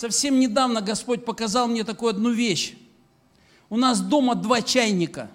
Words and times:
совсем 0.00 0.40
недавно 0.40 0.80
Господь 0.80 1.26
показал 1.26 1.68
мне 1.68 1.84
такую 1.84 2.10
одну 2.10 2.30
вещь. 2.30 2.72
У 3.68 3.76
нас 3.76 4.00
дома 4.00 4.34
два 4.34 4.62
чайника. 4.62 5.30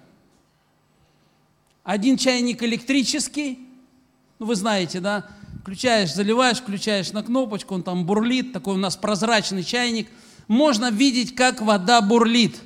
Один 1.84 2.16
чайник 2.16 2.64
электрический, 2.64 3.60
ну 4.40 4.46
вы 4.46 4.56
знаете, 4.56 4.98
да, 4.98 5.24
включаешь, 5.62 6.12
заливаешь, 6.12 6.58
включаешь 6.58 7.12
на 7.12 7.22
кнопочку, 7.22 7.76
он 7.76 7.84
там 7.84 8.04
бурлит, 8.04 8.52
такой 8.52 8.74
у 8.74 8.78
нас 8.78 8.96
прозрачный 8.96 9.62
чайник. 9.62 10.08
Можно 10.48 10.90
видеть, 10.90 11.36
как 11.36 11.62
вода 11.62 12.00
бурлит. 12.00 12.56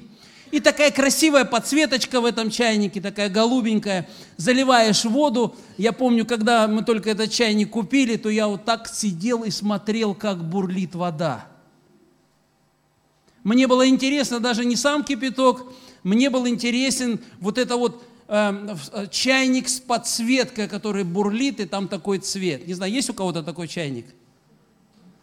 И 0.50 0.58
такая 0.58 0.90
красивая 0.90 1.44
подсветочка 1.44 2.22
в 2.22 2.24
этом 2.24 2.50
чайнике, 2.50 3.02
такая 3.02 3.28
голубенькая. 3.28 4.08
Заливаешь 4.38 5.04
воду. 5.04 5.54
Я 5.76 5.92
помню, 5.92 6.24
когда 6.24 6.66
мы 6.66 6.82
только 6.82 7.10
этот 7.10 7.30
чайник 7.30 7.70
купили, 7.70 8.16
то 8.16 8.30
я 8.30 8.48
вот 8.48 8.64
так 8.64 8.88
сидел 8.88 9.44
и 9.44 9.50
смотрел, 9.50 10.14
как 10.14 10.42
бурлит 10.42 10.94
вода. 10.94 11.49
Мне 13.44 13.66
было 13.66 13.88
интересно 13.88 14.40
даже 14.40 14.64
не 14.64 14.76
сам 14.76 15.04
кипяток, 15.04 15.72
мне 16.02 16.30
был 16.30 16.46
интересен 16.46 17.20
вот 17.40 17.58
это 17.58 17.76
вот 17.76 18.02
э, 18.28 18.76
чайник 19.10 19.68
с 19.68 19.80
подсветкой, 19.80 20.68
который 20.68 21.04
бурлит, 21.04 21.60
и 21.60 21.66
там 21.66 21.88
такой 21.88 22.18
цвет. 22.18 22.66
Не 22.66 22.74
знаю, 22.74 22.92
есть 22.92 23.10
у 23.10 23.14
кого-то 23.14 23.42
такой 23.42 23.68
чайник? 23.68 24.06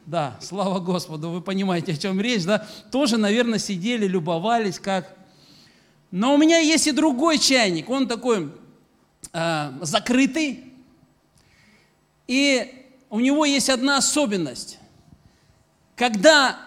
Да, 0.06 0.38
слава 0.42 0.80
Господу, 0.80 1.30
вы 1.30 1.42
понимаете, 1.42 1.94
о 1.94 1.98
чем 1.98 2.22
речь, 2.22 2.46
да? 2.46 2.66
Тоже, 2.92 3.18
наверное, 3.18 3.60
сидели, 3.60 4.08
любовались, 4.08 4.80
как 4.80 5.18
но 6.12 6.34
у 6.34 6.38
меня 6.38 6.60
есть 6.60 6.88
и 6.88 6.92
другой 6.92 7.38
чайник, 7.38 7.90
он 7.90 8.08
такой 8.08 8.52
э, 9.34 9.72
закрытый, 9.82 10.64
и 12.28 12.86
у 13.10 13.20
него 13.20 13.46
есть 13.46 13.70
одна 13.70 13.98
особенность. 13.98 14.80
Когда 15.96 16.60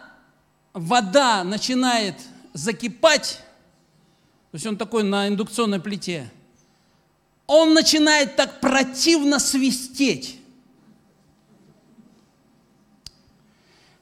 вода 0.73 1.45
начинает 1.45 2.17
закипать, 2.53 3.41
то 4.51 4.57
есть 4.57 4.67
он 4.67 4.77
такой 4.77 5.03
на 5.03 5.29
индукционной 5.29 5.81
плите, 5.81 6.31
он 7.47 7.75
начинает 7.75 8.37
так 8.37 8.61
противно 8.61 9.39
свистеть. 9.39 10.39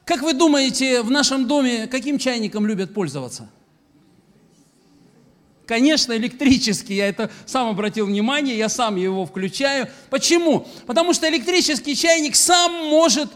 Как 0.04 0.22
вы 0.22 0.32
думаете, 0.32 1.02
в 1.02 1.10
нашем 1.10 1.46
доме 1.46 1.86
каким 1.86 2.18
чайником 2.18 2.66
любят 2.66 2.94
пользоваться? 2.94 3.48
Конечно, 5.66 6.14
электрический, 6.14 6.94
я 6.94 7.08
это 7.08 7.30
сам 7.44 7.68
обратил 7.68 8.06
внимание, 8.06 8.56
я 8.56 8.70
сам 8.70 8.96
его 8.96 9.26
включаю. 9.26 9.88
Почему? 10.08 10.66
Потому 10.86 11.12
что 11.12 11.28
электрический 11.28 11.94
чайник 11.94 12.36
сам 12.36 12.72
может 12.88 13.30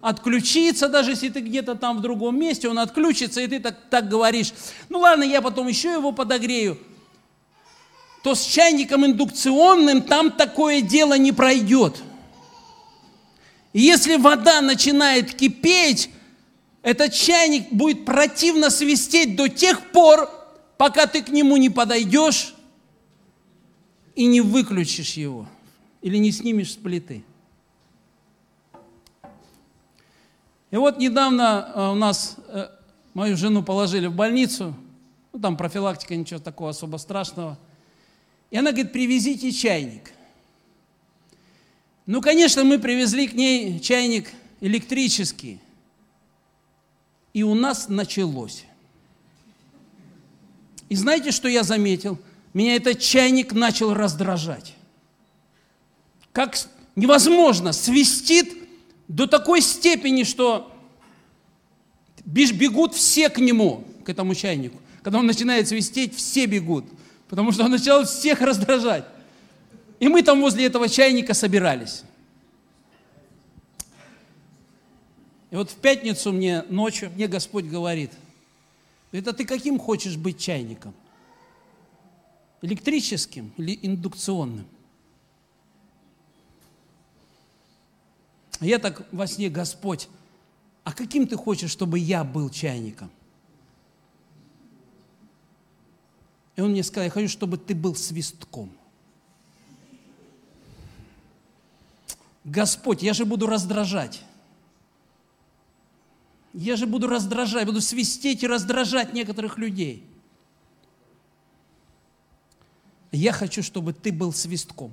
отключиться, 0.00 0.88
даже 0.88 1.10
если 1.10 1.28
ты 1.28 1.40
где-то 1.40 1.74
там 1.74 1.98
в 1.98 2.00
другом 2.00 2.38
месте, 2.38 2.68
он 2.68 2.78
отключится, 2.78 3.40
и 3.40 3.46
ты 3.46 3.60
так, 3.60 3.76
так 3.90 4.08
говоришь, 4.08 4.52
ну 4.88 5.00
ладно, 5.00 5.24
я 5.24 5.42
потом 5.42 5.68
еще 5.68 5.92
его 5.92 6.12
подогрею. 6.12 6.78
То 8.22 8.34
с 8.34 8.44
чайником 8.44 9.06
индукционным 9.06 10.02
там 10.02 10.30
такое 10.30 10.82
дело 10.82 11.16
не 11.16 11.32
пройдет. 11.32 12.02
Если 13.72 14.16
вода 14.16 14.60
начинает 14.60 15.34
кипеть, 15.34 16.10
этот 16.82 17.12
чайник 17.12 17.70
будет 17.70 18.04
противно 18.04 18.70
свистеть 18.70 19.36
до 19.36 19.48
тех 19.48 19.90
пор, 19.92 20.28
пока 20.76 21.06
ты 21.06 21.22
к 21.22 21.28
нему 21.28 21.56
не 21.56 21.70
подойдешь 21.70 22.54
и 24.16 24.26
не 24.26 24.40
выключишь 24.40 25.14
его 25.14 25.46
или 26.02 26.16
не 26.16 26.32
снимешь 26.32 26.72
с 26.72 26.76
плиты. 26.76 27.22
И 30.70 30.76
вот 30.76 30.98
недавно 30.98 31.72
э, 31.74 31.88
у 31.90 31.94
нас 31.94 32.36
э, 32.46 32.68
мою 33.14 33.36
жену 33.36 33.62
положили 33.62 34.06
в 34.06 34.14
больницу, 34.14 34.74
ну 35.32 35.40
там 35.40 35.56
профилактика, 35.56 36.14
ничего 36.14 36.38
такого 36.38 36.70
особо 36.70 36.96
страшного. 36.96 37.58
И 38.50 38.56
она 38.56 38.72
говорит, 38.72 38.92
привезите 38.92 39.52
чайник. 39.52 40.12
Ну, 42.06 42.20
конечно, 42.20 42.64
мы 42.64 42.78
привезли 42.78 43.28
к 43.28 43.34
ней 43.34 43.78
чайник 43.78 44.30
электрический. 44.60 45.60
И 47.32 47.44
у 47.44 47.54
нас 47.54 47.88
началось. 47.88 48.64
И 50.88 50.96
знаете, 50.96 51.30
что 51.30 51.48
я 51.48 51.62
заметил? 51.62 52.18
Меня 52.52 52.74
этот 52.74 52.98
чайник 52.98 53.52
начал 53.52 53.94
раздражать. 53.94 54.74
Как 56.32 56.56
невозможно, 56.96 57.72
свистит 57.72 58.59
до 59.10 59.26
такой 59.26 59.60
степени, 59.60 60.22
что 60.22 60.72
бегут 62.24 62.94
все 62.94 63.28
к 63.28 63.38
нему, 63.38 63.84
к 64.04 64.08
этому 64.08 64.34
чайнику. 64.34 64.78
Когда 65.02 65.18
он 65.18 65.26
начинает 65.26 65.68
свистеть, 65.68 66.14
все 66.14 66.46
бегут, 66.46 66.84
потому 67.28 67.52
что 67.52 67.64
он 67.64 67.70
начал 67.70 68.04
всех 68.04 68.40
раздражать. 68.40 69.04
И 69.98 70.08
мы 70.08 70.22
там 70.22 70.40
возле 70.40 70.66
этого 70.66 70.88
чайника 70.88 71.34
собирались. 71.34 72.04
И 75.50 75.56
вот 75.56 75.70
в 75.70 75.74
пятницу 75.74 76.32
мне 76.32 76.62
ночью, 76.68 77.10
мне 77.10 77.26
Господь 77.26 77.64
говорит– 77.64 78.12
это 79.12 79.32
ты 79.32 79.44
каким 79.44 79.78
хочешь 79.78 80.16
быть 80.16 80.38
чайником? 80.38 80.94
Электрическим 82.62 83.52
или 83.56 83.78
индукционным? 83.82 84.66
Я 88.60 88.78
так 88.78 89.10
во 89.12 89.26
сне, 89.26 89.48
Господь, 89.48 90.08
а 90.84 90.92
каким 90.92 91.26
ты 91.26 91.36
хочешь, 91.36 91.70
чтобы 91.70 91.98
я 91.98 92.24
был 92.24 92.50
чайником? 92.50 93.10
И 96.56 96.60
он 96.60 96.72
мне 96.72 96.82
сказал, 96.82 97.04
я 97.04 97.10
хочу, 97.10 97.28
чтобы 97.28 97.56
ты 97.56 97.74
был 97.74 97.94
свистком. 97.94 98.70
Господь, 102.44 103.02
я 103.02 103.14
же 103.14 103.24
буду 103.24 103.46
раздражать. 103.46 104.22
Я 106.52 106.76
же 106.76 106.86
буду 106.86 107.06
раздражать, 107.06 107.64
буду 107.64 107.80
свистеть 107.80 108.42
и 108.42 108.46
раздражать 108.46 109.14
некоторых 109.14 109.56
людей. 109.56 110.04
Я 113.12 113.32
хочу, 113.32 113.62
чтобы 113.62 113.92
ты 113.92 114.12
был 114.12 114.32
свистком. 114.32 114.92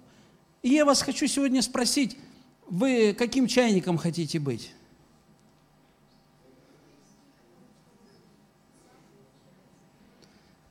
И 0.61 0.69
я 0.69 0.85
вас 0.85 1.01
хочу 1.01 1.27
сегодня 1.27 1.61
спросить, 1.61 2.17
вы 2.69 3.13
каким 3.13 3.47
чайником 3.47 3.97
хотите 3.97 4.39
быть? 4.39 4.71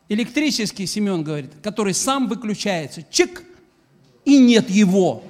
Электрический, 0.08 0.86
Семен 0.86 1.24
говорит, 1.24 1.50
который 1.62 1.94
сам 1.94 2.28
выключается. 2.28 3.02
Чик! 3.10 3.42
И 4.24 4.38
нет 4.38 4.70
его. 4.70 5.24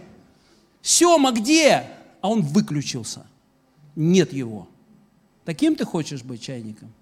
Сема 0.82 1.32
где? 1.32 1.86
А 2.20 2.28
он 2.28 2.42
выключился. 2.42 3.26
Нет 3.94 4.32
его. 4.32 4.68
Таким 5.44 5.76
ты 5.76 5.84
хочешь 5.84 6.22
быть 6.22 6.42
чайником? 6.42 6.92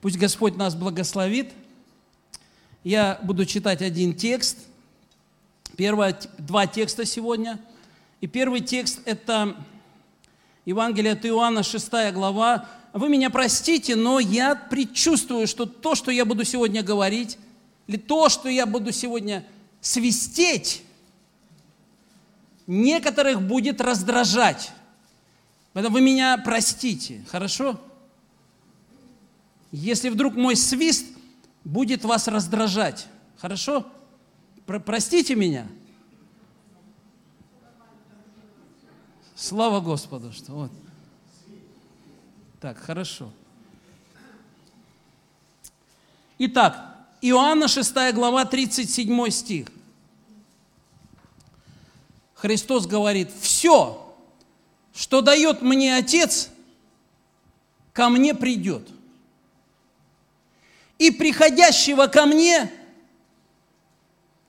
Пусть 0.00 0.16
Господь 0.16 0.56
нас 0.56 0.74
благословит. 0.74 1.52
Я 2.84 3.18
буду 3.22 3.44
читать 3.44 3.82
один 3.82 4.14
текст. 4.14 4.58
Первое, 5.76 6.18
два 6.38 6.66
текста 6.66 7.04
сегодня. 7.04 7.58
И 8.20 8.26
первый 8.26 8.60
текст– 8.60 9.00
это 9.04 9.56
Евангелие 10.64 11.12
от 11.12 11.24
Иоанна, 11.24 11.62
6 11.62 12.12
глава. 12.12 12.68
Вы 12.92 13.08
меня 13.08 13.30
простите, 13.30 13.96
но 13.96 14.18
я 14.18 14.54
предчувствую, 14.54 15.46
что 15.46 15.64
то, 15.66 15.94
что 15.94 16.10
я 16.10 16.24
буду 16.24 16.44
сегодня 16.44 16.82
говорить, 16.82 17.38
или 17.86 17.96
то, 17.96 18.28
что 18.28 18.48
я 18.48 18.66
буду 18.66 18.92
сегодня 18.92 19.44
свистеть, 19.80 20.82
некоторых 22.66 23.42
будет 23.42 23.80
раздражать. 23.80 24.72
Поэтому 25.72 25.94
вы 25.94 26.00
меня 26.00 26.36
простите, 26.38 27.24
хорошо? 27.30 27.80
Если 29.72 30.08
вдруг 30.08 30.34
мой 30.34 30.56
свист 30.56 31.06
будет 31.64 32.04
вас 32.04 32.26
раздражать, 32.28 33.06
хорошо? 33.38 33.86
Про 34.70 34.78
простите 34.78 35.34
меня. 35.34 35.66
Слава 39.34 39.80
Господу, 39.80 40.30
что 40.32 40.52
вот. 40.52 40.70
Так, 42.60 42.78
хорошо. 42.78 43.32
Итак, 46.38 46.96
Иоанна 47.20 47.66
6 47.66 47.92
глава, 48.14 48.44
37 48.44 49.30
стих. 49.30 49.66
Христос 52.34 52.86
говорит, 52.86 53.32
все, 53.40 54.14
что 54.94 55.20
дает 55.20 55.62
мне 55.62 55.96
Отец, 55.96 56.48
ко 57.92 58.08
мне 58.08 58.36
придет. 58.36 58.88
И 60.98 61.10
приходящего 61.10 62.06
ко 62.06 62.24
мне 62.24 62.72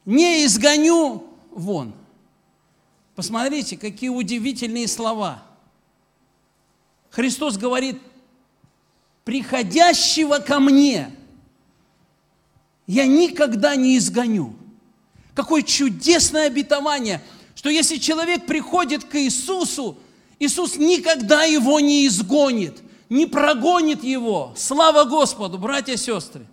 не 0.06 0.46
изгоню 0.46 1.24
вон. 1.52 1.94
Посмотрите, 3.16 3.78
какие 3.78 4.10
удивительные 4.10 4.88
слова. 4.88 5.44
Христос 7.10 7.58
говорит, 7.58 8.02
приходящего 9.26 10.40
ко 10.40 10.60
мне 10.60 11.14
я 12.88 13.06
никогда 13.06 13.76
не 13.76 13.98
изгоню. 13.98 14.56
Какое 15.36 15.62
чудесное 15.62 16.48
обетование, 16.48 17.22
что 17.56 17.70
если 17.70 17.98
человек 17.98 18.46
приходит 18.46 19.04
к 19.04 19.16
Иисусу, 19.16 19.98
Иисус 20.40 20.78
никогда 20.78 21.44
его 21.44 21.80
не 21.80 22.08
изгонит, 22.08 22.82
не 23.10 23.26
прогонит 23.28 24.04
его. 24.04 24.54
Слава 24.58 25.06
Господу, 25.06 25.58
братья 25.58 25.94
и 25.94 25.98
сестры. 25.98 26.46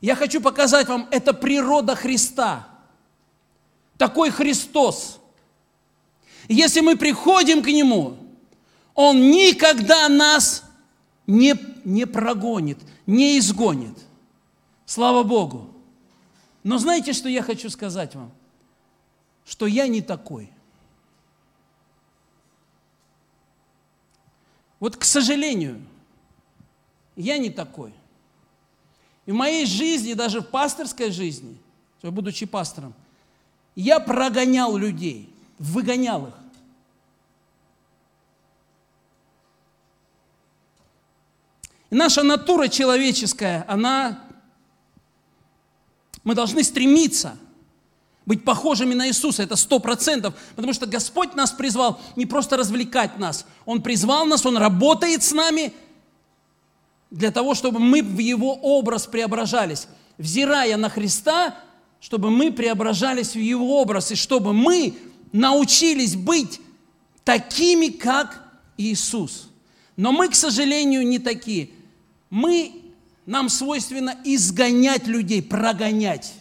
Я 0.00 0.14
хочу 0.14 0.40
показать 0.40 0.88
вам, 0.88 1.08
это 1.10 1.32
природа 1.32 1.94
Христа. 1.96 2.68
Такой 3.96 4.30
Христос. 4.30 5.18
Если 6.48 6.80
мы 6.80 6.96
приходим 6.96 7.62
к 7.62 7.66
Нему, 7.66 8.16
Он 8.94 9.30
никогда 9.30 10.08
нас 10.08 10.64
не, 11.26 11.54
не 11.84 12.06
прогонит, 12.06 12.78
не 13.06 13.38
изгонит. 13.38 13.98
Слава 14.86 15.24
Богу. 15.24 15.68
Но 16.62 16.78
знаете, 16.78 17.12
что 17.12 17.28
я 17.28 17.42
хочу 17.42 17.68
сказать 17.68 18.14
вам? 18.14 18.32
Что 19.44 19.66
я 19.66 19.88
не 19.88 20.00
такой. 20.00 20.50
Вот, 24.80 24.96
к 24.96 25.04
сожалению, 25.04 25.84
я 27.16 27.38
не 27.38 27.50
такой. 27.50 27.92
И 29.28 29.30
в 29.30 29.34
моей 29.34 29.66
жизни, 29.66 30.14
даже 30.14 30.40
в 30.40 30.46
пасторской 30.46 31.10
жизни, 31.10 31.54
будучи 32.02 32.46
пастором, 32.46 32.94
я 33.76 34.00
прогонял 34.00 34.74
людей, 34.74 35.28
выгонял 35.58 36.28
их. 36.28 36.34
И 41.90 41.94
наша 41.94 42.22
натура 42.22 42.68
человеческая, 42.68 43.66
она 43.68 44.24
мы 46.24 46.34
должны 46.34 46.64
стремиться 46.64 47.36
быть 48.24 48.46
похожими 48.46 48.94
на 48.94 49.08
Иисуса, 49.08 49.42
это 49.42 49.56
сто 49.56 49.78
процентов, 49.78 50.34
потому 50.56 50.72
что 50.72 50.86
Господь 50.86 51.34
нас 51.34 51.52
призвал 51.52 52.00
не 52.16 52.24
просто 52.24 52.56
развлекать 52.56 53.18
нас, 53.18 53.44
Он 53.66 53.82
призвал 53.82 54.24
нас, 54.24 54.46
Он 54.46 54.56
работает 54.56 55.22
с 55.22 55.32
нами 55.32 55.74
для 57.10 57.30
того, 57.30 57.54
чтобы 57.54 57.78
мы 57.78 58.02
в 58.02 58.18
Его 58.18 58.54
образ 58.54 59.06
преображались. 59.06 59.88
Взирая 60.18 60.76
на 60.76 60.88
Христа, 60.88 61.56
чтобы 62.00 62.30
мы 62.30 62.52
преображались 62.52 63.34
в 63.34 63.38
Его 63.38 63.80
образ, 63.80 64.12
и 64.12 64.14
чтобы 64.14 64.52
мы 64.52 64.96
научились 65.32 66.16
быть 66.16 66.60
такими, 67.24 67.88
как 67.88 68.42
Иисус. 68.76 69.48
Но 69.96 70.12
мы, 70.12 70.28
к 70.28 70.34
сожалению, 70.34 71.06
не 71.06 71.18
такие. 71.18 71.70
Мы 72.30 72.72
нам 73.26 73.48
свойственно 73.48 74.16
изгонять 74.24 75.06
людей, 75.06 75.42
прогонять. 75.42 76.34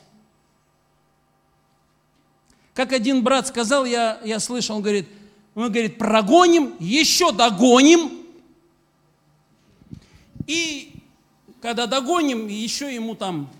Как 2.73 2.93
один 2.93 3.23
брат 3.23 3.47
сказал, 3.47 3.85
я, 3.85 4.19
я 4.23 4.39
слышал, 4.39 4.75
он 4.75 4.83
говорит, 4.83 5.07
мы, 5.55 5.69
говорит, 5.69 5.97
прогоним, 5.97 6.75
еще 6.79 7.31
догоним, 7.31 8.16
и 10.47 10.93
когда 11.61 11.85
догоним, 11.85 12.47
еще 12.47 12.93
ему 12.93 13.15
там, 13.15 13.51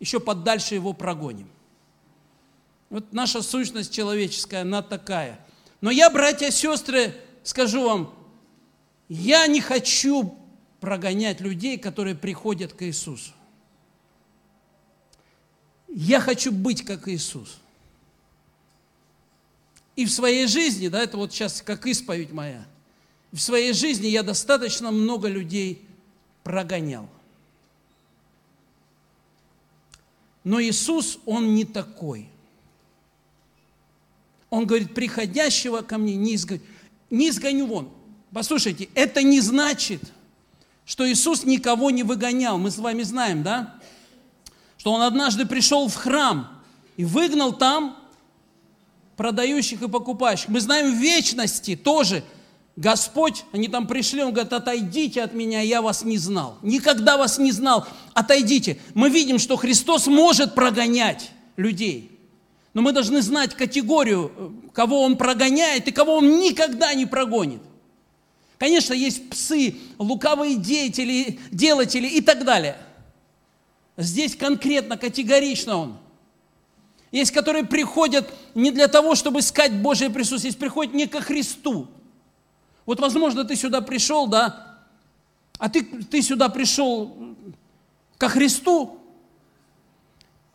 еще 0.00 0.18
подальше 0.18 0.74
его 0.74 0.92
прогоним. 0.92 1.48
Вот 2.90 3.12
наша 3.12 3.42
сущность 3.42 3.92
человеческая, 3.92 4.62
она 4.62 4.82
такая. 4.82 5.40
Но 5.80 5.90
я, 5.90 6.10
братья 6.10 6.48
и 6.48 6.50
сестры, 6.50 7.14
скажу 7.42 7.84
вам, 7.84 8.14
я 9.08 9.46
не 9.46 9.60
хочу 9.60 10.38
прогонять 10.80 11.40
людей, 11.40 11.78
которые 11.78 12.14
приходят 12.14 12.72
к 12.72 12.82
Иисусу. 12.82 13.32
Я 15.88 16.20
хочу 16.20 16.52
быть 16.52 16.84
как 16.84 17.08
Иисус. 17.08 17.58
И 19.96 20.04
в 20.04 20.10
своей 20.10 20.46
жизни, 20.46 20.88
да, 20.88 21.02
это 21.02 21.16
вот 21.16 21.32
сейчас 21.32 21.62
как 21.62 21.86
исповедь 21.86 22.30
моя, 22.30 22.66
в 23.36 23.40
своей 23.40 23.72
жизни 23.72 24.06
я 24.08 24.22
достаточно 24.22 24.90
много 24.90 25.28
людей 25.28 25.86
прогонял. 26.42 27.08
Но 30.42 30.60
Иисус, 30.60 31.18
Он 31.26 31.54
не 31.54 31.64
такой. 31.64 32.28
Он 34.50 34.66
говорит, 34.66 34.94
приходящего 34.94 35.82
ко 35.82 35.98
мне 35.98 36.16
не 36.16 36.34
изгоню, 36.34 36.60
не 37.10 37.28
изгоню 37.30 37.66
вон. 37.66 37.90
Послушайте, 38.32 38.88
это 38.94 39.22
не 39.22 39.40
значит– 39.40 40.02
что 40.86 41.10
Иисус 41.10 41.44
никого 41.44 41.90
не 41.90 42.04
выгонял. 42.04 42.56
Мы 42.58 42.70
с 42.70 42.78
вами 42.78 43.02
знаем, 43.02 43.42
да? 43.42 43.74
Что 44.78 44.92
Он 44.92 45.02
однажды 45.02 45.44
пришел 45.44 45.88
в 45.88 45.94
храм 45.96 46.62
и 46.96 47.04
выгнал 47.04 47.52
там 47.52 47.98
продающих 49.16 49.82
и 49.82 49.88
покупающих. 49.88 50.48
Мы 50.48 50.60
знаем 50.60 50.94
в 50.94 50.98
вечности 50.98 51.74
тоже 51.74 52.22
Господь, 52.76 53.44
они 53.52 53.68
там 53.68 53.86
пришли, 53.86 54.22
Он 54.22 54.32
говорит, 54.32 54.52
отойдите 54.52 55.22
от 55.22 55.32
меня, 55.32 55.62
я 55.62 55.80
вас 55.80 56.04
не 56.04 56.18
знал. 56.18 56.58
Никогда 56.62 57.16
вас 57.16 57.38
не 57.38 57.50
знал, 57.50 57.86
отойдите. 58.12 58.78
Мы 58.92 59.08
видим, 59.08 59.38
что 59.38 59.56
Христос 59.56 60.06
может 60.06 60.54
прогонять 60.54 61.30
людей. 61.56 62.10
Но 62.74 62.82
мы 62.82 62.92
должны 62.92 63.22
знать 63.22 63.54
категорию, 63.54 64.54
кого 64.74 65.02
Он 65.02 65.16
прогоняет 65.16 65.88
и 65.88 65.92
кого 65.92 66.16
Он 66.16 66.38
никогда 66.38 66.92
не 66.92 67.06
прогонит. 67.06 67.62
Конечно, 68.58 68.92
есть 68.92 69.30
псы, 69.30 69.76
лукавые 69.98 70.56
деятели, 70.56 71.38
делатели 71.50 72.06
и 72.06 72.20
так 72.20 72.44
далее. 72.44 72.76
Здесь 73.96 74.36
конкретно, 74.36 74.96
категорично 74.96 75.76
он. 75.76 75.96
Есть, 77.12 77.30
которые 77.30 77.64
приходят 77.64 78.32
не 78.54 78.70
для 78.70 78.88
того, 78.88 79.14
чтобы 79.14 79.40
искать 79.40 79.72
Божье 79.74 80.10
присутствие, 80.10 80.50
есть 80.50 80.58
приходят 80.58 80.92
не 80.92 81.06
ко 81.06 81.20
Христу. 81.20 81.88
Вот, 82.86 83.00
возможно, 83.00 83.44
ты 83.44 83.56
сюда 83.56 83.80
пришел, 83.80 84.26
да, 84.26 84.78
а 85.58 85.68
ты, 85.68 85.82
ты 85.82 86.22
сюда 86.22 86.48
пришел 86.48 87.36
ко 88.16 88.28
Христу 88.28 88.98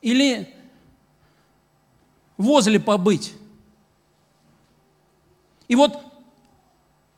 или 0.01 0.53
возле 2.37 2.79
побыть. 2.79 3.33
И 5.67 5.75
вот 5.75 6.11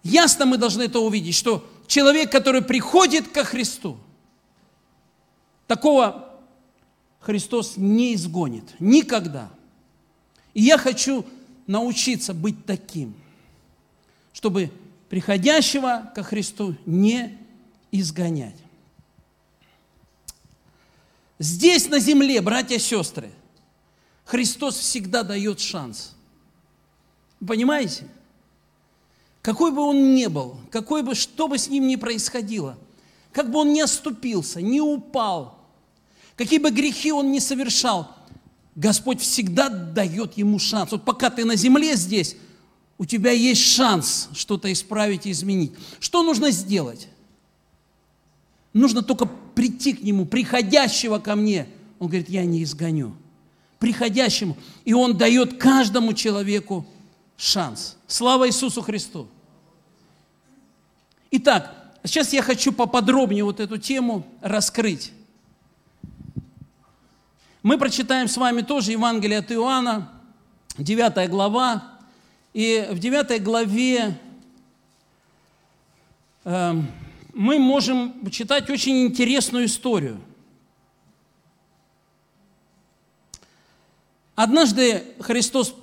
Ясно 0.04 0.46
мы 0.46 0.58
должны 0.58 0.84
это 0.84 1.00
увидеть, 1.00 1.34
что 1.34 1.66
человек, 1.88 2.32
который 2.32 2.62
приходит 2.62 3.30
ко 3.30 3.46
Христу, 3.46 3.98
такого 5.66 6.30
Христос 7.22 7.78
не 7.78 8.14
изгонит 8.14 8.76
никогда. 8.80 9.50
И 10.54 10.62
я 10.62 10.78
хочу 10.78 11.26
научиться 11.68 12.34
быть 12.34 12.66
таким, 12.66 13.16
чтобы 14.34 14.70
приходящего 15.14 16.12
ко 16.16 16.24
Христу 16.24 16.76
не 16.88 17.38
изгонять. 17.92 18.56
Здесь, 21.38 21.88
на 21.88 22.00
земле, 22.00 22.42
братья 22.42 22.78
и 22.78 22.80
сестры, 22.80 23.30
Христос 24.26 24.76
всегда 24.80 25.22
дает 25.22 25.60
шанс. 25.60 26.16
Понимаете? 27.46 28.08
какой 29.44 29.72
бы 29.72 29.82
он 29.82 30.16
ни 30.16 30.26
был, 30.26 30.56
какой 30.72 31.04
бы, 31.04 31.14
что 31.14 31.48
бы 31.48 31.60
с 31.60 31.70
ним 31.70 31.86
ни 31.88 31.96
происходило, 31.96 32.76
как 33.32 33.52
бы 33.52 33.60
он 33.60 33.72
ни 33.72 33.82
оступился, 33.82 34.64
не 34.64 34.82
упал, 34.82 35.60
какие 36.36 36.58
бы 36.58 36.72
грехи 36.72 37.12
он 37.12 37.32
ни 37.32 37.38
совершал, 37.38 38.10
Господь 38.74 39.22
всегда 39.22 39.70
дает 39.70 40.40
ему 40.40 40.58
шанс. 40.58 40.92
Вот 40.92 41.06
пока 41.06 41.30
ты 41.30 41.46
на 41.46 41.56
земле 41.56 41.96
здесь, 41.98 42.36
у 42.98 43.06
тебя 43.06 43.32
есть 43.32 43.62
шанс 43.62 44.30
что-то 44.34 44.72
исправить 44.72 45.26
и 45.26 45.32
изменить. 45.32 45.74
Что 46.00 46.24
нужно 46.24 46.52
сделать? 46.52 47.08
Нужно 48.72 49.02
только 49.02 49.26
прийти 49.26 49.94
к 49.94 50.04
нему, 50.04 50.26
приходящего 50.26 51.20
ко 51.20 51.36
мне. 51.36 51.68
Он 52.00 52.08
говорит, 52.08 52.30
я 52.30 52.46
не 52.46 52.64
изгоню. 52.64 53.14
Приходящему. 53.80 54.58
И 54.86 54.94
он 54.94 55.18
дает 55.18 55.58
каждому 55.58 56.14
человеку 56.14 56.86
шанс. 57.38 57.98
Слава 58.08 58.48
Иисусу 58.48 58.82
Христу! 58.82 59.28
Итак, 61.32 61.74
сейчас 62.04 62.32
я 62.32 62.42
хочу 62.42 62.72
поподробнее 62.72 63.44
вот 63.44 63.60
эту 63.60 63.78
тему 63.78 64.26
раскрыть. 64.42 65.12
Мы 67.64 67.78
прочитаем 67.78 68.28
с 68.28 68.38
вами 68.38 68.62
тоже 68.62 68.92
Евангелие 68.92 69.40
от 69.40 69.52
Иоанна, 69.52 70.12
9 70.78 71.30
глава. 71.30 71.93
И 72.54 72.88
в 72.92 73.00
9 73.00 73.42
главе 73.42 74.18
э, 76.44 76.74
мы 77.34 77.60
можем 77.60 78.30
читать 78.30 78.70
очень 78.70 79.08
интересную 79.08 79.66
историю. 79.66 80.22
Однажды 84.36 85.04
Христос, 85.20 85.76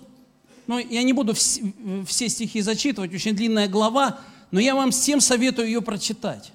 ну 0.66 0.78
я 0.78 1.02
не 1.02 1.12
буду 1.12 1.34
все 1.34 2.28
стихи 2.28 2.60
зачитывать, 2.60 3.12
очень 3.14 3.34
длинная 3.34 3.68
глава, 3.68 4.20
но 4.50 4.60
я 4.60 4.74
вам 4.74 4.92
всем 4.92 5.20
советую 5.20 5.66
ее 5.68 5.82
прочитать 5.82 6.52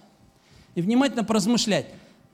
и 0.75 0.81
внимательно 0.81 1.23
поразмышлять. 1.23 1.87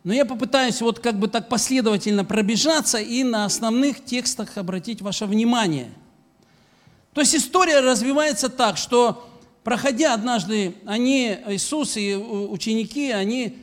Но 0.03 0.13
я 0.13 0.25
попытаюсь 0.25 0.81
вот 0.81 0.99
как 0.99 1.19
бы 1.19 1.27
так 1.27 1.47
последовательно 1.47 2.25
пробежаться 2.25 2.97
и 2.97 3.23
на 3.23 3.45
основных 3.45 4.03
текстах 4.03 4.57
обратить 4.57 5.01
ваше 5.01 5.25
внимание. 5.25 5.91
То 7.13 7.21
есть 7.21 7.35
история 7.35 7.79
развивается 7.79 8.49
так, 8.49 8.77
что 8.77 9.27
проходя 9.63 10.13
однажды, 10.13 10.75
они, 10.85 11.37
Иисус 11.47 11.97
и 11.97 12.15
ученики, 12.15 13.11
они 13.11 13.57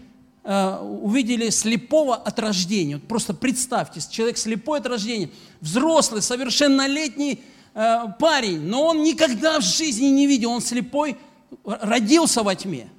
э, 0.44 0.78
увидели 0.80 1.50
слепого 1.50 2.14
от 2.16 2.38
рождения. 2.38 2.96
Вот 2.96 3.08
просто 3.08 3.34
представьте, 3.34 4.00
человек 4.10 4.38
слепой 4.38 4.80
от 4.80 4.86
рождения, 4.86 5.30
взрослый, 5.60 6.20
совершеннолетний 6.20 7.40
э, 7.74 7.98
парень, 8.18 8.60
но 8.60 8.84
он 8.84 9.02
никогда 9.02 9.60
в 9.60 9.64
жизни 9.64 10.06
не 10.06 10.26
видел, 10.26 10.50
он 10.50 10.60
слепой, 10.60 11.16
родился 11.64 12.42
во 12.42 12.54
тьме– 12.54 12.88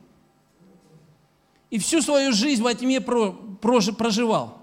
и 1.69 1.77
всю 1.77 2.01
свою 2.01 2.31
жизнь 2.31 2.61
во 2.61 2.73
тьме 2.73 2.99
проживал. 2.99 4.57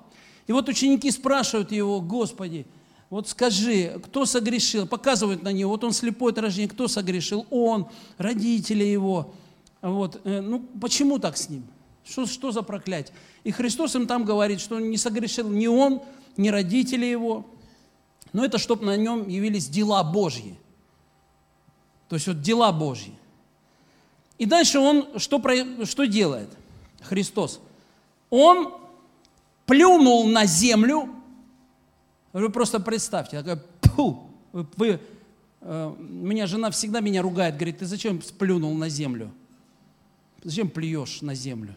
И 0.46 0.52
вот 0.52 0.68
ученики 0.68 1.10
спрашивают 1.10 1.72
его, 1.72 2.00
Господи, 2.00 2.66
вот 3.08 3.28
скажи, 3.28 4.00
кто 4.04 4.26
согрешил? 4.26 4.86
Показывают 4.86 5.42
на 5.42 5.52
него, 5.52 5.70
вот 5.70 5.84
он 5.84 5.92
слепой 5.92 6.32
от 6.32 6.38
рождения, 6.38 6.68
кто 6.68 6.88
согрешил? 6.88 7.46
Он, 7.50 7.88
родители 8.18 8.84
его. 8.84 9.32
Вот. 9.80 10.20
Э, 10.24 10.40
ну, 10.40 10.60
почему 10.80 11.18
так 11.18 11.36
с 11.36 11.48
ним? 11.48 11.64
Что, 12.04 12.26
что 12.26 12.52
за 12.52 12.62
проклятие? 12.62 13.14
И 13.44 13.52
Христос 13.52 13.94
им 13.94 14.06
там 14.06 14.24
говорит, 14.24 14.60
что 14.60 14.80
не 14.80 14.96
согрешил 14.96 15.48
ни 15.48 15.66
он, 15.66 16.02
ни 16.36 16.48
родители 16.48 17.06
его. 17.06 17.46
Но 18.32 18.44
это 18.44 18.58
чтобы 18.58 18.84
на 18.84 18.96
нем 18.96 19.28
явились 19.28 19.68
дела 19.68 20.02
Божьи. 20.02 20.58
То 22.08 22.16
есть 22.16 22.26
вот 22.26 22.40
дела 22.40 22.72
Божьи. 22.72 23.14
И 24.38 24.46
дальше 24.46 24.78
он 24.78 25.18
что, 25.18 25.42
что 25.84 26.04
делает? 26.06 26.50
Христос, 27.00 27.60
Он 28.30 28.74
плюнул 29.64 30.26
на 30.26 30.44
землю, 30.44 31.08
вы 32.40 32.50
просто 32.50 32.80
представьте, 32.80 33.42
такой, 33.42 33.62
пу, 33.80 34.26
вы 34.52 35.00
э, 35.60 35.94
меня 35.98 36.46
жена 36.46 36.70
всегда 36.70 37.00
меня 37.00 37.22
ругает, 37.22 37.56
говорит, 37.56 37.78
ты 37.78 37.86
зачем 37.86 38.22
сплюнул 38.22 38.74
на 38.74 38.88
землю? 38.88 39.32
Зачем 40.42 40.68
плюешь 40.68 41.22
на 41.22 41.34
землю? 41.34 41.74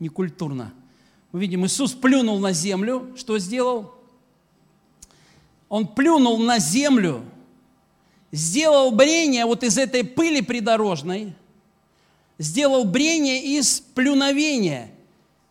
Некультурно. 0.00 0.72
Мы 1.32 1.40
видим, 1.40 1.64
Иисус 1.66 1.92
плюнул 1.92 2.38
на 2.38 2.52
землю. 2.52 3.14
Что 3.16 3.38
сделал? 3.38 3.94
Он 5.68 5.86
плюнул 5.86 6.38
на 6.38 6.58
землю, 6.58 7.22
сделал 8.32 8.90
брение 8.90 9.44
вот 9.44 9.62
из 9.62 9.76
этой 9.76 10.04
пыли 10.04 10.40
придорожной– 10.40 11.34
сделал 12.38 12.84
брение 12.84 13.42
из 13.58 13.80
плюновения. 13.80 14.90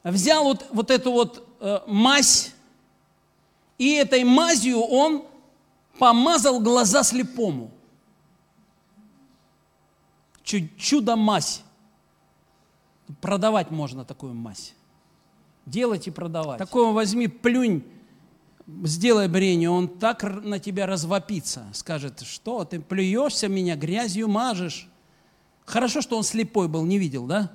Взял 0.03 0.45
вот, 0.45 0.65
вот 0.71 0.89
эту 0.89 1.11
вот 1.11 1.47
э, 1.59 1.79
мазь, 1.85 2.53
и 3.77 3.93
этой 3.93 4.23
мазью 4.23 4.79
он 4.79 5.25
помазал 5.99 6.59
глаза 6.59 7.03
слепому. 7.03 7.71
Чудо-мазь. 10.43 11.63
Продавать 13.21 13.71
можно 13.71 14.05
такую 14.05 14.33
мазь. 14.33 14.73
Делать 15.65 16.07
и 16.07 16.11
продавать. 16.11 16.57
Такого 16.57 16.93
возьми, 16.93 17.27
плюнь, 17.27 17.83
сделай 18.83 19.27
брение, 19.27 19.69
он 19.69 19.87
так 19.87 20.23
на 20.23 20.59
тебя 20.59 20.85
развопится. 20.85 21.65
Скажет, 21.73 22.21
что 22.21 22.63
ты 22.65 22.79
плюешься 22.79 23.47
меня, 23.47 23.75
грязью 23.75 24.27
мажешь. 24.27 24.87
Хорошо, 25.65 26.01
что 26.01 26.17
он 26.17 26.23
слепой 26.23 26.67
был, 26.67 26.85
не 26.85 26.97
видел, 26.97 27.25
да? 27.25 27.51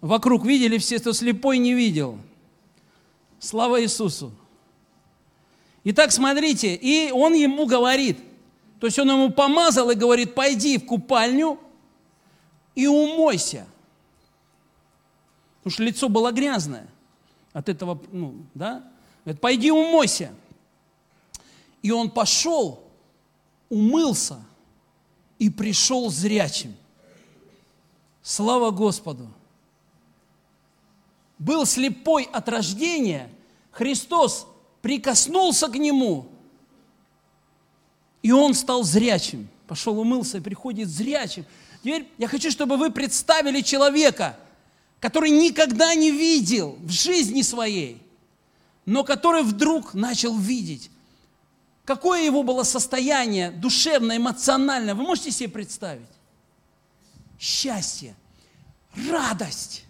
Вокруг 0.00 0.46
видели 0.46 0.78
все, 0.78 0.98
что 0.98 1.12
слепой 1.12 1.58
не 1.58 1.74
видел. 1.74 2.18
Слава 3.38 3.82
Иисусу. 3.82 4.32
Итак, 5.90 6.12
смотрите, 6.12 6.74
и 6.74 7.10
он 7.10 7.32
ему 7.32 7.64
говорит, 7.64 8.18
то 8.78 8.86
есть 8.86 8.98
он 8.98 9.10
ему 9.10 9.30
помазал 9.30 9.88
и 9.88 9.94
говорит, 9.94 10.34
пойди 10.34 10.76
в 10.76 10.84
купальню 10.84 11.58
и 12.74 12.86
умойся. 12.86 13.66
Потому 15.56 15.72
что 15.72 15.82
лицо 15.84 16.10
было 16.10 16.30
грязное 16.30 16.86
от 17.54 17.70
этого, 17.70 17.98
ну, 18.12 18.34
да? 18.52 18.86
Говорит, 19.24 19.40
пойди 19.40 19.70
умойся. 19.70 20.30
И 21.80 21.90
он 21.90 22.10
пошел, 22.10 22.84
умылся 23.70 24.44
и 25.38 25.48
пришел 25.48 26.10
зрячим. 26.10 26.76
Слава 28.20 28.72
Господу! 28.72 29.26
Был 31.38 31.64
слепой 31.64 32.24
от 32.24 32.46
рождения, 32.50 33.30
Христос 33.70 34.46
прикоснулся 34.88 35.68
к 35.68 35.74
нему, 35.74 36.30
и 38.22 38.32
он 38.32 38.54
стал 38.54 38.84
зрячим. 38.84 39.46
Пошел 39.66 39.98
умылся 40.00 40.38
и 40.38 40.40
приходит 40.40 40.88
зрячим. 40.88 41.44
Теперь 41.82 42.08
я 42.16 42.26
хочу, 42.26 42.50
чтобы 42.50 42.78
вы 42.78 42.90
представили 42.90 43.60
человека, 43.60 44.38
который 44.98 45.28
никогда 45.28 45.94
не 45.94 46.10
видел 46.10 46.78
в 46.80 46.90
жизни 46.90 47.42
своей, 47.42 48.00
но 48.86 49.04
который 49.04 49.42
вдруг 49.42 49.92
начал 49.92 50.34
видеть. 50.38 50.90
Какое 51.84 52.22
его 52.22 52.42
было 52.42 52.62
состояние 52.62 53.50
душевное, 53.50 54.16
эмоциональное, 54.16 54.94
вы 54.94 55.02
можете 55.02 55.32
себе 55.32 55.50
представить? 55.50 56.08
Счастье, 57.38 58.16
радость. 59.10 59.84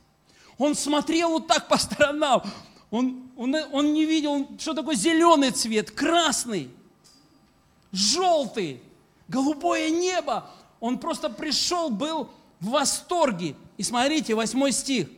Он 0.59 0.75
смотрел 0.75 1.31
вот 1.31 1.47
так 1.47 1.69
по 1.69 1.79
сторонам. 1.79 2.43
Он, 2.91 3.23
он, 3.37 3.55
он 3.73 3.93
не 3.93 4.05
видел, 4.05 4.49
что 4.59 4.75
такое 4.75 4.95
зеленый 4.95 5.51
цвет, 5.51 5.91
красный, 5.91 6.71
желтый, 7.93 8.81
голубое 9.29 9.91
небо. 9.91 10.51
Он 10.81 10.99
просто 10.99 11.29
пришел, 11.29 11.91
был 11.91 12.31
в 12.61 12.71
восторге. 12.71 13.55
И 13.77 13.83
смотрите, 13.83 14.35
восьмой 14.35 14.73
стих. 14.73 15.09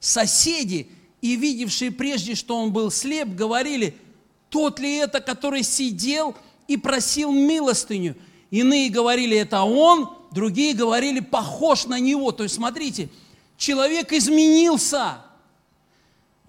Соседи 0.00 0.88
и 1.20 1.36
видевшие 1.36 1.90
прежде, 1.92 2.34
что 2.34 2.56
он 2.56 2.72
был 2.72 2.90
слеп, 2.90 3.28
говорили– 3.28 3.96
тот 4.52 4.78
ли 4.80 4.96
это, 4.96 5.22
который 5.22 5.62
сидел 5.62 6.36
и 6.68 6.76
просил 6.76 7.32
милостыню? 7.32 8.14
Иные 8.50 8.90
говорили, 8.90 9.34
это 9.34 9.62
он, 9.62 10.14
другие 10.30 10.74
говорили, 10.74 11.20
похож 11.20 11.86
на 11.86 11.98
него. 11.98 12.32
То 12.32 12.42
есть, 12.42 12.56
смотрите, 12.56 13.08
человек 13.56 14.12
изменился. 14.12 15.24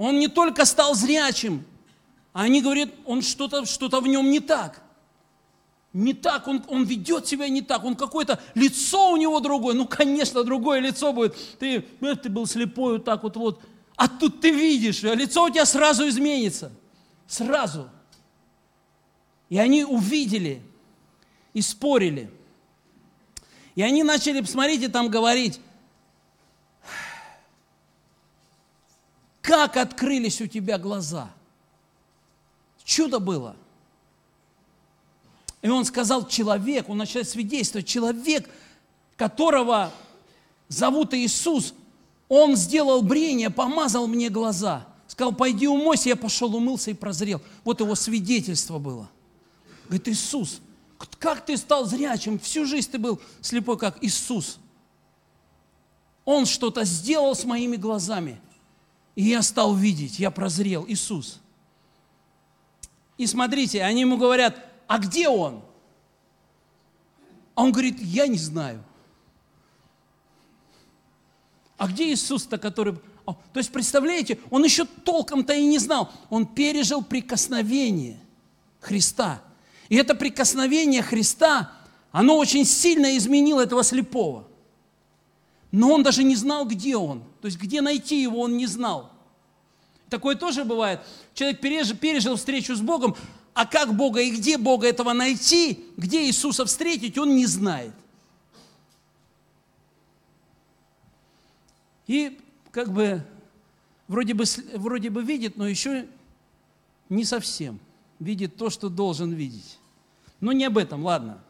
Он 0.03 0.19
не 0.19 0.27
только 0.27 0.65
стал 0.65 0.95
зрячим, 0.95 1.63
а 2.33 2.43
они 2.43 2.61
говорят, 2.61 2.89
он 3.05 3.21
что-то 3.21 3.65
что 3.65 3.87
в 4.01 4.07
нем 4.07 4.29
не 4.29 4.39
так. 4.39 4.81
Не 5.93 6.13
так, 6.13 6.47
он, 6.47 6.63
он 6.67 6.83
ведет 6.83 7.27
себя 7.27 7.47
не 7.47 7.61
так, 7.61 7.83
он 7.83 7.95
какое-то, 7.95 8.39
лицо 8.55 9.11
у 9.11 9.17
него 9.17 9.39
другое, 9.39 9.75
ну, 9.75 9.85
конечно, 9.87 10.43
другое 10.43 10.79
лицо 10.79 11.13
будет. 11.13 11.35
Ты, 11.59 11.85
э, 12.01 12.15
ты 12.15 12.29
был 12.29 12.47
слепой 12.47 12.93
вот 12.93 13.05
так 13.05 13.21
вот, 13.21 13.37
вот, 13.37 13.61
а 13.95 14.07
тут 14.07 14.41
ты 14.41 14.49
видишь, 14.49 15.03
а 15.03 15.13
лицо 15.13 15.45
у 15.45 15.49
тебя 15.49 15.65
сразу 15.65 16.07
изменится– 16.07 16.71
Сразу. 17.27 17.89
И 19.49 19.57
они 19.57 19.83
увидели 19.83 20.61
и 21.53 21.61
спорили. 21.61 22.29
И 23.75 23.81
они 23.81 24.03
начали, 24.03 24.41
посмотрите, 24.41 24.87
там 24.87 25.09
говорить, 25.09 25.59
как 29.43 29.77
открылись 29.77 30.41
у 30.41 30.47
тебя 30.47 30.79
глаза. 30.79 31.29
Чудо 32.83 33.19
было. 33.19 33.55
И 35.61 35.69
он 35.69 35.85
сказал, 35.85 36.27
человек, 36.27 36.89
он 36.89 36.97
начал 36.97 37.23
свидетельствовать, 37.23 37.85
человек, 37.85 38.49
которого 39.15 39.93
зовут 40.67 41.13
Иисус, 41.13 41.75
он 42.27 42.55
сделал 42.55 43.03
брение, 43.03 43.51
помазал 43.51 44.07
мне 44.07 44.29
глаза– 44.29 44.87
Сказал, 45.13 45.31
пойди 45.31 45.67
умойся, 45.67 46.09
я 46.09 46.15
пошел, 46.15 46.55
умылся 46.55 46.89
и 46.89 46.95
прозрел. 46.95 47.39
Вот 47.63 47.79
его 47.81 47.93
свидетельство 47.93 48.79
было. 48.79 49.07
Говорит, 49.85 50.07
Иисус, 50.07 50.59
как 51.19 51.45
ты 51.45 51.55
стал 51.55 51.85
зрячим? 51.85 52.39
Всю 52.39 52.65
жизнь 52.65 52.89
ты 52.89 52.97
был 52.97 53.21
слепой, 53.39 53.77
как 53.77 54.03
Иисус. 54.03 54.57
Он 56.25 56.47
что-то 56.47 56.83
сделал 56.83 57.35
с 57.35 57.43
моими 57.43 57.75
глазами. 57.75 58.41
И 59.15 59.23
я 59.23 59.41
стал 59.41 59.75
видеть, 59.75 60.19
я 60.19 60.31
прозрел, 60.31 60.85
Иисус. 60.87 61.39
И 63.17 63.27
смотрите, 63.27 63.83
они 63.83 64.01
ему 64.01 64.17
говорят, 64.17 64.65
а 64.87 64.97
где 64.97 65.29
он? 65.29 65.63
А 67.55 67.63
он 67.63 67.71
говорит, 67.71 67.99
я 67.99 68.27
не 68.27 68.37
знаю. 68.39 68.83
А 71.77 71.87
где 71.87 72.11
Иисус-то, 72.11 72.57
который 72.57 72.97
то 73.25 73.59
есть, 73.59 73.71
представляете, 73.71 74.37
он 74.49 74.63
еще 74.63 74.85
толком-то 74.85 75.53
и 75.53 75.65
не 75.65 75.79
знал. 75.79 76.11
Он 76.29 76.45
пережил 76.45 77.03
прикосновение 77.03 78.19
Христа. 78.81 79.41
И 79.87 79.95
это 79.95 80.13
прикосновение 80.13 81.01
Христа, 81.01 81.71
оно 82.11 82.37
очень 82.37 82.65
сильно 82.65 83.15
изменило 83.17 83.61
этого 83.61 83.83
слепого. 83.83 84.47
Но 85.73 85.91
он 85.91 86.03
даже 86.03 86.23
не 86.23 86.35
знал, 86.35 86.67
где 86.67 86.95
он. 86.95 87.23
То 87.41 87.47
есть, 87.47 87.57
где 87.57 87.81
найти 87.81 88.21
его, 88.21 88.41
он 88.41 88.57
не 88.57 88.67
знал. 88.67 89.11
Такое 90.07 90.35
тоже 90.35 90.63
бывает. 90.63 91.01
Человек 91.33 91.61
пережил, 91.61 91.97
пережил 91.97 92.35
встречу 92.35 92.75
с 92.75 92.79
Богом, 92.79 93.15
а 93.55 93.65
как 93.65 93.95
Бога 93.95 94.21
и 94.21 94.29
где 94.29 94.59
Бога 94.59 94.87
этого 94.87 95.13
найти, 95.13 95.83
где 95.97 96.27
Иисуса 96.27 96.65
встретить, 96.65 97.17
он 97.17 97.35
не 97.35 97.47
знает. 97.47 97.91
И 102.05 102.39
как 102.69 102.93
бы 102.93 103.25
вроде 104.07 104.35
бы, 104.35 104.43
вроде 104.75 105.09
бы 105.09 105.23
видит, 105.23 105.57
но 105.57 105.67
еще 105.67 106.07
не 107.09 107.25
совсем. 107.25 107.79
Видит 108.19 108.57
то, 108.57 108.69
что 108.69 108.89
должен 108.89 109.33
видеть. 109.33 109.79
Но 110.39 110.51
не 110.51 110.65
об 110.65 110.77
этом, 110.77 111.03
ладно. 111.03 111.43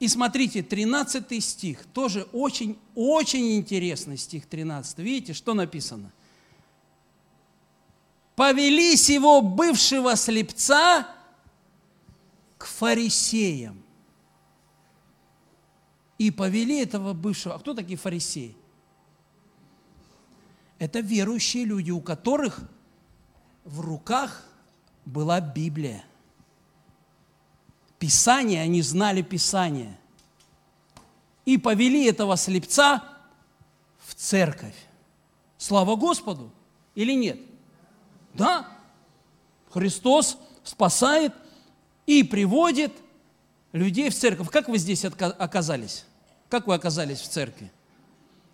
И 0.00 0.08
смотрите, 0.08 0.62
13 0.62 1.44
стих, 1.44 1.84
тоже 1.84 2.22
очень, 2.32 2.78
очень 2.94 3.56
интересный 3.58 4.16
стих 4.16 4.46
13. 4.46 4.98
Видите, 4.98 5.34
что 5.34 5.52
написано? 5.52 6.10
Повели 8.34 8.96
сего 8.96 9.42
бывшего 9.42 10.16
слепца 10.16 11.06
к 12.56 12.64
фарисеям. 12.64 13.82
И 16.16 16.30
повели 16.30 16.80
этого 16.80 17.12
бывшего. 17.12 17.54
А 17.54 17.58
кто 17.58 17.74
такие 17.74 17.98
фарисеи? 17.98 18.56
Это 20.78 21.00
верующие 21.00 21.66
люди, 21.66 21.90
у 21.90 22.00
которых 22.00 22.60
в 23.64 23.80
руках 23.80 24.46
была 25.04 25.42
Библия. 25.42 26.02
Писание, 28.00 28.62
они 28.62 28.80
знали 28.80 29.20
Писание. 29.20 29.96
И 31.44 31.58
повели 31.58 32.06
этого 32.06 32.36
слепца 32.38 33.04
в 34.06 34.14
церковь. 34.14 34.74
Слава 35.58 35.96
Господу 35.96 36.50
или 36.94 37.12
нет? 37.12 37.38
Да. 38.32 38.66
Христос 39.70 40.38
спасает 40.64 41.34
и 42.06 42.22
приводит 42.22 42.92
людей 43.72 44.08
в 44.08 44.16
церковь. 44.16 44.48
Как 44.48 44.68
вы 44.68 44.78
здесь 44.78 45.04
оказались? 45.04 46.06
Как 46.48 46.66
вы 46.66 46.74
оказались 46.74 47.20
в 47.20 47.28
церкви? 47.28 47.70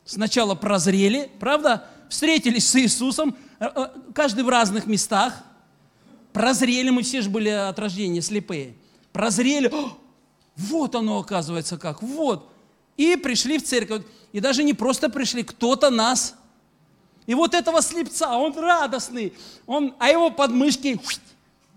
Сначала 0.05 0.57
прозрели, 0.57 1.31
правда? 1.39 1.87
Встретились 2.09 2.69
с 2.69 2.75
Иисусом, 2.75 3.37
э, 3.61 3.67
э, 3.73 3.89
каждый 4.13 4.43
в 4.43 4.49
разных 4.49 4.87
местах. 4.87 5.35
Прозрели, 6.33 6.91
мы 6.91 7.03
все 7.03 7.23
же 7.23 7.31
были 7.31 7.49
от 7.49 7.79
рождения 7.79 8.21
слепые– 8.21 8.75
прозрели, 9.17 9.73
вот 10.57 10.95
оно 10.95 11.19
оказывается 11.19 11.79
как, 11.79 12.03
вот. 12.03 12.51
И 12.99 13.17
пришли 13.17 13.57
в 13.59 13.65
церковь. 13.65 14.03
И 14.33 14.41
даже 14.41 14.63
не 14.63 14.75
просто 14.75 15.09
пришли, 15.09 15.43
кто-то 15.43 15.89
нас. 15.89 16.35
И 17.25 17.35
вот 17.35 17.55
этого 17.55 17.81
слепца, 17.81 18.37
он 18.37 18.53
радостный, 18.59 19.33
он, 19.67 19.95
а 19.99 20.11
его 20.11 20.31
подмышки, 20.31 21.01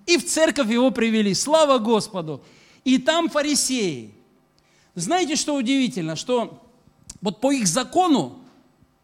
и 0.06 0.18
в 0.18 0.26
церковь 0.26 0.70
его 0.70 0.92
привели. 0.92 1.34
Слава 1.34 1.78
Господу. 1.78 2.42
И 2.84 2.98
там 2.98 3.30
фарисеи. 3.30 4.14
Знаете, 4.96 5.38
что 5.38 5.56
удивительно? 5.56 6.18
Что 6.18 6.62
вот 7.22 7.40
по 7.40 7.54
их 7.54 7.68
закону, 7.68 8.38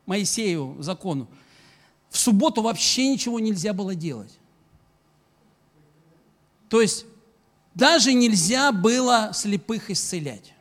Моисею 0.06 0.76
закону, 0.80 1.28
в 2.10 2.18
субботу 2.18 2.62
вообще 2.62 3.08
ничего 3.08 3.40
нельзя 3.40 3.72
было 3.72 3.96
делать. 3.96 4.34
То 6.68 6.82
есть 6.82 7.06
даже 7.76 8.14
нельзя 8.14 8.72
было 8.72 9.32
слепых 9.34 9.92
исцелять. 9.92 10.54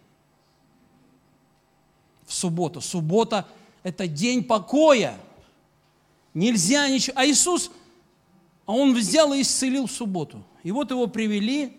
В 2.27 2.35
субботу. 2.35 2.81
Суббота– 2.81 3.47
это 3.85 4.09
день 4.09 4.43
покоя. 4.43 5.17
Нельзя 6.35 6.89
ничего. 6.89 7.17
А 7.17 7.25
Иисус, 7.25 7.71
а 8.67 8.73
Он 8.73 8.95
взял 8.95 9.33
и 9.33 9.43
исцелил 9.43 9.87
в 9.87 9.93
субботу. 9.93 10.45
И 10.65 10.73
вот 10.73 10.91
его 10.91 11.07
привели, 11.07 11.77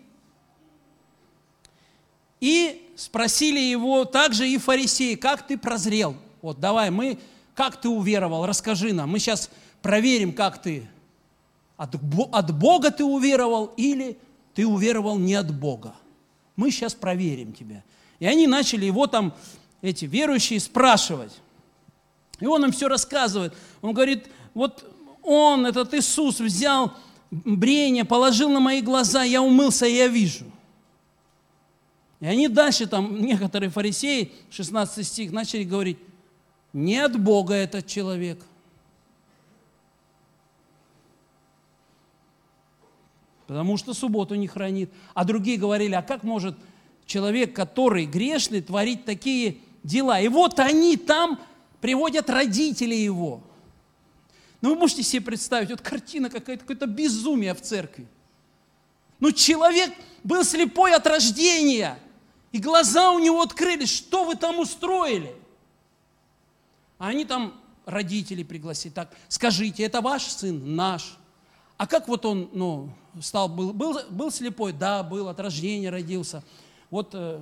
и 2.40 2.90
спросили 2.96 3.58
его 3.60 4.04
также 4.04 4.48
и 4.48 4.56
фарисеи, 4.56 5.14
как 5.14 5.46
ты 5.46 5.58
прозрел? 5.58 6.16
Вот 6.40 6.60
давай, 6.60 6.90
мы, 6.90 7.18
как 7.54 7.80
ты 7.80 7.88
уверовал, 7.88 8.46
расскажи 8.46 8.92
нам. 8.92 9.10
Мы 9.10 9.18
сейчас 9.18 9.50
проверим, 9.82 10.32
как 10.32 10.62
ты 10.62 10.88
от, 11.76 11.94
от 12.32 12.58
Бога 12.58 12.90
ты 12.90 13.04
уверовал 13.04 13.72
или 13.76 14.18
ты 14.56 14.66
уверовал 14.66 15.18
не 15.18 15.34
от 15.34 15.54
Бога. 15.54 15.94
Мы 16.56 16.70
сейчас 16.70 16.94
проверим 16.94 17.52
тебя. 17.52 17.84
И 18.18 18.26
они 18.26 18.46
начали 18.46 18.86
его 18.86 19.06
там, 19.06 19.34
эти 19.82 20.06
верующие, 20.06 20.58
спрашивать. 20.58 21.38
И 22.40 22.46
он 22.46 22.64
им 22.64 22.72
все 22.72 22.88
рассказывает. 22.88 23.54
Он 23.82 23.92
говорит, 23.92 24.28
вот 24.54 24.90
он, 25.22 25.66
этот 25.66 25.92
Иисус, 25.92 26.40
взял 26.40 26.94
брение, 27.30 28.06
положил 28.06 28.48
на 28.48 28.58
мои 28.58 28.80
глаза, 28.80 29.24
я 29.24 29.42
умылся, 29.42 29.84
и 29.84 29.94
я 29.94 30.08
вижу. 30.08 30.46
И 32.20 32.26
они 32.26 32.48
дальше, 32.48 32.86
там, 32.86 33.20
некоторые 33.20 33.68
фарисеи, 33.68 34.32
16 34.48 35.06
стих, 35.06 35.32
начали 35.32 35.64
говорить, 35.64 35.98
не 36.72 36.96
от 36.96 37.20
Бога 37.20 37.52
этот 37.52 37.86
человек– 37.86 38.40
потому 43.46 43.76
что 43.76 43.94
субботу 43.94 44.34
не 44.34 44.46
хранит. 44.46 44.90
А 45.14 45.24
другие 45.24 45.56
говорили, 45.56 45.94
а 45.94 46.02
как 46.02 46.22
может 46.22 46.56
человек, 47.04 47.54
который 47.54 48.06
грешный, 48.06 48.60
творить 48.60 49.04
такие 49.04 49.58
дела? 49.82 50.20
И 50.20 50.28
вот 50.28 50.58
они 50.58 50.96
там 50.96 51.38
приводят 51.80 52.28
родителей 52.30 53.02
его. 53.02 53.40
Ну, 54.60 54.70
вы 54.70 54.76
можете 54.76 55.02
себе 55.02 55.22
представить, 55.22 55.70
вот 55.70 55.80
картина 55.80 56.30
какая-то, 56.30 56.62
какое-то 56.62 56.86
безумие 56.86 57.54
в 57.54 57.60
церкви. 57.60 58.06
Ну, 59.20 59.32
человек 59.32 59.92
был 60.24 60.44
слепой 60.44 60.94
от 60.94 61.06
рождения, 61.06 61.98
и 62.52 62.58
глаза 62.58 63.12
у 63.12 63.18
него 63.18 63.42
открылись. 63.42 63.90
Что 63.90 64.24
вы 64.24 64.34
там 64.34 64.58
устроили? 64.58 65.34
А 66.98 67.08
они 67.08 67.24
там 67.24 67.54
родителей 67.84 68.44
пригласили. 68.44 68.92
Так, 68.92 69.14
скажите, 69.28 69.82
это 69.82 70.00
ваш 70.00 70.24
сын? 70.24 70.74
Наш. 70.74 71.16
А 71.76 71.86
как 71.86 72.08
вот 72.08 72.24
он, 72.24 72.48
ну, 72.52 72.90
стал, 73.20 73.48
был, 73.48 73.72
был, 73.72 74.00
был 74.10 74.30
слепой? 74.30 74.72
Да, 74.72 75.02
был, 75.02 75.28
от 75.28 75.40
рождения 75.40 75.90
родился. 75.90 76.42
Вот 76.90 77.10
э, 77.14 77.40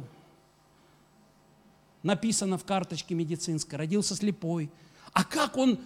написано 2.03 2.59
в 2.59 2.65
карточке 2.65 3.15
медицинской, 3.15 3.79
родился 3.79 4.15
слепой. 4.15 4.71
А 5.13 5.25
как 5.25 5.57
он, 5.57 5.79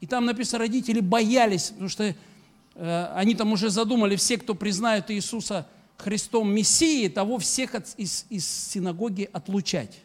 и 0.00 0.06
там 0.06 0.24
написано, 0.24 0.60
родители 0.60 1.00
боялись, 1.00 1.70
потому 1.70 1.88
что 1.88 2.14
э, 2.74 3.12
они 3.14 3.34
там 3.34 3.52
уже 3.52 3.70
задумали, 3.70 4.16
все, 4.16 4.38
кто 4.38 4.54
признают 4.54 5.10
Иисуса 5.10 5.66
Христом 5.96 6.52
Мессией, 6.52 7.08
того 7.08 7.38
всех 7.38 7.74
от, 7.74 7.86
из, 7.96 8.26
из 8.28 8.46
синагоги 8.46 9.28
отлучать, 9.32 9.98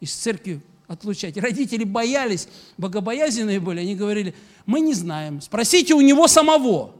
из 0.00 0.12
церкви 0.14 0.60
отлучать. 0.86 1.36
Родители 1.36 1.84
боялись, 1.84 2.48
богобоязненные 2.78 3.60
были, 3.60 3.80
они 3.80 3.96
говорили, 3.96 4.34
мы 4.66 4.80
не 4.80 4.94
знаем, 4.94 5.40
спросите 5.40 5.94
у 5.94 6.00
него 6.00 6.28
самого. 6.28 6.94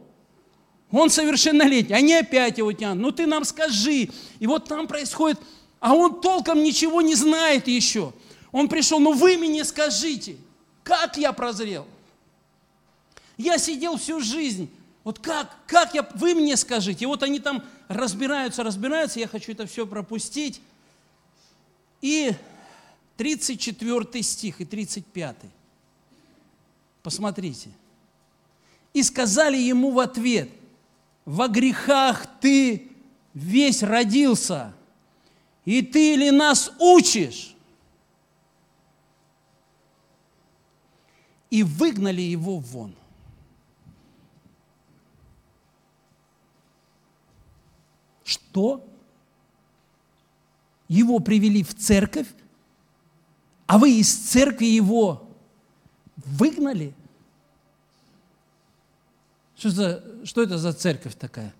Он 0.92 1.10
совершеннолетний, 1.10 1.96
они 1.96 2.14
опять 2.14 2.58
его 2.58 2.72
тянут. 2.72 3.02
Ну 3.02 3.10
ты 3.10 3.26
нам 3.26 3.44
скажи. 3.44 4.08
И 4.38 4.46
вот 4.46 4.68
там 4.68 4.86
происходит, 4.86 5.40
а 5.80 5.94
он 5.94 6.20
толком 6.20 6.62
ничего 6.62 7.02
не 7.02 7.14
знает 7.14 7.66
еще. 7.66 8.12
Он 8.52 8.68
пришел, 8.68 9.00
ну 9.00 9.12
вы 9.12 9.36
мне 9.36 9.64
скажите, 9.64 10.36
как 10.84 11.16
я 11.16 11.32
прозрел? 11.32 11.86
Я 13.36 13.58
сидел 13.58 13.96
всю 13.96 14.20
жизнь. 14.20 14.70
Вот 15.02 15.18
как, 15.18 15.54
как 15.66 15.94
я, 15.94 16.08
вы 16.14 16.34
мне 16.34 16.56
скажите. 16.56 17.04
И 17.04 17.06
вот 17.06 17.22
они 17.22 17.40
там 17.40 17.62
разбираются, 17.88 18.62
разбираются, 18.62 19.20
я 19.20 19.28
хочу 19.28 19.52
это 19.52 19.66
все 19.66 19.86
пропустить. 19.86 20.60
И 22.00 22.32
34 23.16 24.22
стих 24.22 24.60
и 24.60 24.64
35. 24.64 25.36
Посмотрите. 27.02 27.70
И 28.92 29.02
сказали 29.02 29.56
ему 29.56 29.90
в 29.90 29.98
ответ– 29.98 30.48
во 31.26 31.48
грехах 31.48 32.26
ты 32.40 32.88
весь 33.34 33.82
родился, 33.82 34.72
и 35.64 35.82
ты 35.82 36.14
ли 36.14 36.30
нас 36.30 36.72
учишь? 36.78 37.54
И 41.50 41.62
выгнали 41.62 42.22
его 42.22 42.58
вон. 42.58 42.94
Что? 48.24 48.84
Его 50.88 51.18
привели 51.18 51.62
в 51.62 51.74
церковь, 51.74 52.28
а 53.66 53.78
вы 53.78 53.98
из 53.98 54.14
церкви 54.14 54.66
его 54.66 55.28
выгнали– 56.16 56.94
что, 59.56 59.70
за, 59.70 60.04
что 60.24 60.42
это 60.42 60.58
за 60.58 60.72
церковь 60.72 61.14
такая? 61.14 61.54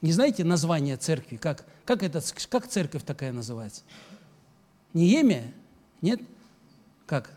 Не 0.00 0.12
знаете 0.12 0.44
название 0.44 0.96
церкви? 0.96 1.36
Как, 1.36 1.66
как, 1.84 2.02
это, 2.02 2.22
как 2.48 2.68
церковь 2.68 3.04
такая 3.04 3.32
называется? 3.32 3.82
Неемия? 4.94 5.52
Нет? 6.00 6.20
Как? 7.06 7.32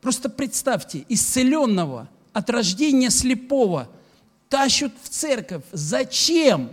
Просто 0.00 0.28
представьте, 0.30 1.04
исцеленного 1.08 2.08
от 2.32 2.48
рождения 2.48 3.10
слепого 3.10 3.90
тащут 4.48 4.92
в 5.02 5.08
церковь. 5.08 5.64
Зачем? 5.72 6.70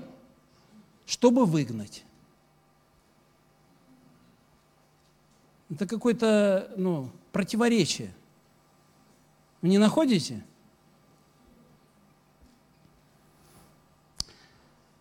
Чтобы 1.07 1.47
выгнать. 1.47 2.03
Это 5.73 5.87
какое-то 5.87 6.71
ну, 6.77 7.09
противоречие. 7.31 8.13
Вы 9.63 9.69
не 9.69 9.79
находите? 9.79 10.45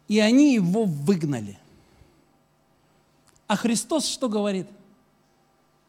И 0.09 0.19
они 0.19 0.55
его 0.55 0.85
выгнали. 0.85 1.59
А 3.47 3.57
Христос 3.57 4.07
что 4.07 4.31
говорит? 4.31 4.67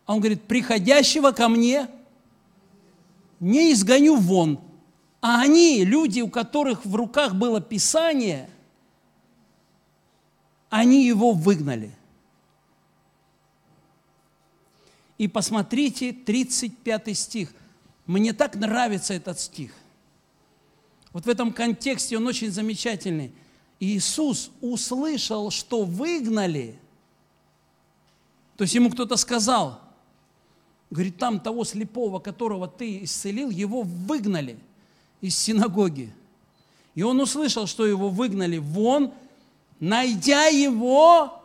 Он 0.05 0.19
говорит, 0.19 0.43
приходящего 0.43 1.31
ко 1.31 1.47
мне 1.47 1.87
не 3.39 3.71
изгоню 3.71 4.17
вон. 4.17 4.59
А 5.21 5.39
они, 5.39 5.85
люди, 5.85 6.19
у 6.19 6.27
которых 6.27 6.85
в 6.85 6.93
руках 6.93 7.35
было 7.35 7.61
Писание, 7.61 8.49
они 10.69 11.05
его 11.05 11.31
выгнали– 11.31 11.95
И 15.17 15.27
посмотрите 15.27 16.11
35 16.13 17.17
стих. 17.17 17.53
Мне 18.05 18.33
так 18.33 18.55
нравится 18.55 19.13
этот 19.13 19.39
стих. 19.39 19.71
Вот 21.11 21.25
в 21.25 21.29
этом 21.29 21.53
контексте 21.53 22.17
он 22.17 22.27
очень 22.27 22.51
замечательный. 22.51 23.31
Иисус 23.79 24.49
услышал, 24.61 25.51
что 25.51 25.83
выгнали. 25.83 26.79
То 28.57 28.63
есть 28.63 28.73
ему 28.75 28.89
кто-то 28.89 29.15
сказал, 29.15 29.79
говорит, 30.89 31.17
там 31.17 31.39
того 31.39 31.63
слепого, 31.63 32.19
которого 32.19 32.67
ты 32.67 33.03
исцелил, 33.03 33.49
его 33.49 33.83
выгнали 33.83 34.57
из 35.21 35.37
синагоги. 35.37 36.13
И 36.95 37.03
он 37.03 37.19
услышал, 37.19 37.67
что 37.67 37.85
его 37.85 38.09
выгнали 38.09 38.57
вон, 38.57 39.13
найдя 39.79 40.45
его, 40.45 41.41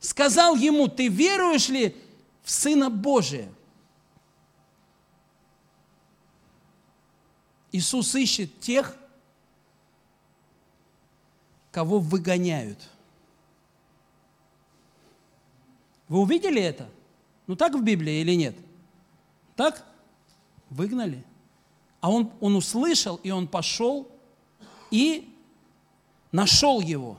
сказал 0.00 0.56
ему, 0.56 0.88
ты 0.88 1.08
веруешь 1.08 1.68
ли, 1.68 1.94
в 2.42 2.50
Сына 2.50 2.90
Божия. 2.90 3.52
Иисус 7.72 8.14
ищет 8.14 8.60
тех, 8.60 8.96
кого 11.70 11.98
выгоняют. 11.98 12.78
Вы 16.08 16.20
увидели 16.20 16.60
это? 16.60 16.88
Ну 17.46 17.54
так 17.54 17.74
в 17.74 17.82
Библии 17.82 18.20
или 18.20 18.34
нет? 18.34 18.56
Так? 19.54 19.86
Выгнали. 20.68 21.24
А 22.00 22.10
он, 22.10 22.32
он 22.40 22.56
услышал, 22.56 23.16
и 23.22 23.30
он 23.30 23.46
пошел 23.46 24.10
и 24.90 25.32
нашел 26.32 26.80
его. 26.80 27.18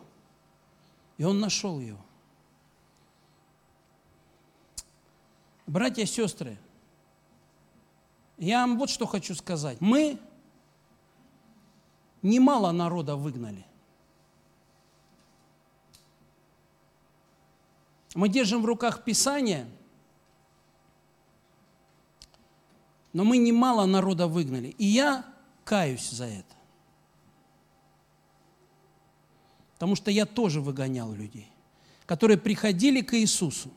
И 1.17 1.23
он 1.23 1.39
нашел 1.39 1.79
его. 1.79 1.99
Братья 5.71 6.03
и 6.03 6.05
сестры, 6.05 6.57
я 8.37 8.67
вам 8.67 8.77
вот 8.77 8.89
что 8.89 9.05
хочу 9.05 9.33
сказать. 9.33 9.79
Мы 9.79 10.19
немало 12.21 12.73
народа 12.73 13.15
выгнали. 13.15 13.65
Мы 18.15 18.27
держим 18.27 18.61
в 18.63 18.65
руках 18.65 19.05
Писание, 19.05 19.65
но 23.13 23.23
мы 23.23 23.37
немало 23.37 23.85
народа 23.85 24.27
выгнали. 24.27 24.75
И 24.77 24.85
я 24.85 25.23
каюсь 25.63 26.09
за 26.09 26.25
это. 26.25 26.55
Потому 29.75 29.95
что 29.95 30.11
я 30.11 30.25
тоже 30.25 30.59
выгонял 30.59 31.13
людей, 31.13 31.49
которые 32.05 32.37
приходили 32.37 32.99
к 32.99 33.17
Иисусу. 33.17 33.71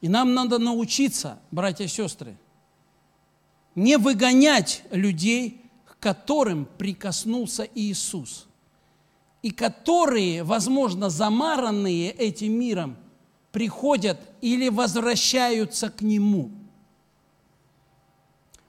И 0.00 0.08
нам 0.08 0.34
надо 0.34 0.58
научиться, 0.58 1.38
братья 1.50 1.84
и 1.84 1.88
сестры, 1.88 2.36
не 3.74 3.98
выгонять 3.98 4.82
людей, 4.90 5.60
к 5.84 5.98
которым 5.98 6.66
прикоснулся 6.78 7.68
Иисус, 7.74 8.46
и 9.42 9.50
которые, 9.50 10.42
возможно, 10.42 11.08
замаранные 11.10 12.10
этим 12.10 12.52
миром, 12.52 12.96
приходят 13.52 14.20
или 14.40 14.68
возвращаются 14.68 15.88
к 15.90 16.02
Нему. 16.02 16.50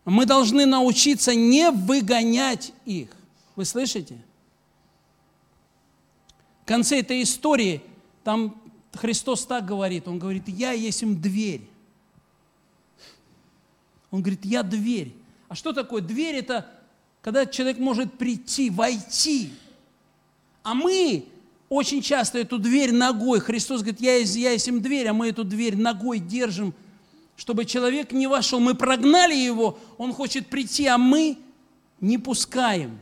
Мы 0.06 0.26
должны 0.26 0.66
научиться 0.66 1.36
не 1.36 1.70
выгонять 1.70 2.72
их. 2.86 3.10
Вы 3.58 3.66
слышите? 3.66 4.18
В 6.62 6.66
конце 6.66 7.00
этой 7.00 7.24
истории 7.24 7.82
там 8.24 8.62
Христос 8.98 9.46
так 9.46 9.66
говорит, 9.66 10.08
Он 10.08 10.20
говорит, 10.20 10.48
я 10.48 10.72
есть 10.72 11.02
им 11.02 11.20
дверь. 11.22 11.62
Он 14.12 14.22
говорит, 14.22 14.44
я 14.46 14.64
дверь. 14.64 15.14
А 15.48 15.56
что 15.56 15.74
такое 15.74 16.02
дверь? 16.02 16.36
Это 16.36 16.70
когда 17.22 17.46
человек 17.46 17.78
может 17.78 18.14
прийти, 18.18 18.70
войти. 18.70 19.52
А 20.64 20.74
мы 20.74 21.26
очень 21.70 22.02
часто 22.02 22.40
эту 22.40 22.58
дверь 22.58 22.94
ногой, 22.94 23.40
Христос 23.40 23.82
говорит, 23.82 24.00
я 24.00 24.16
есть, 24.16 24.36
я 24.36 24.52
есть 24.52 24.68
им 24.68 24.82
дверь, 24.82 25.08
а 25.08 25.14
мы 25.14 25.30
эту 25.30 25.44
дверь 25.44 25.76
ногой 25.76 26.20
держим, 26.20 26.74
чтобы 27.36 27.66
человек 27.66 28.12
не 28.12 28.28
вошел. 28.28 28.60
Мы 28.60 28.76
прогнали 28.76 29.36
его, 29.36 29.78
он 29.98 30.14
хочет 30.14 30.48
прийти, 30.48 30.86
а 30.88 30.98
мы 30.98 31.38
не 32.00 32.18
пускаем. 32.18 32.98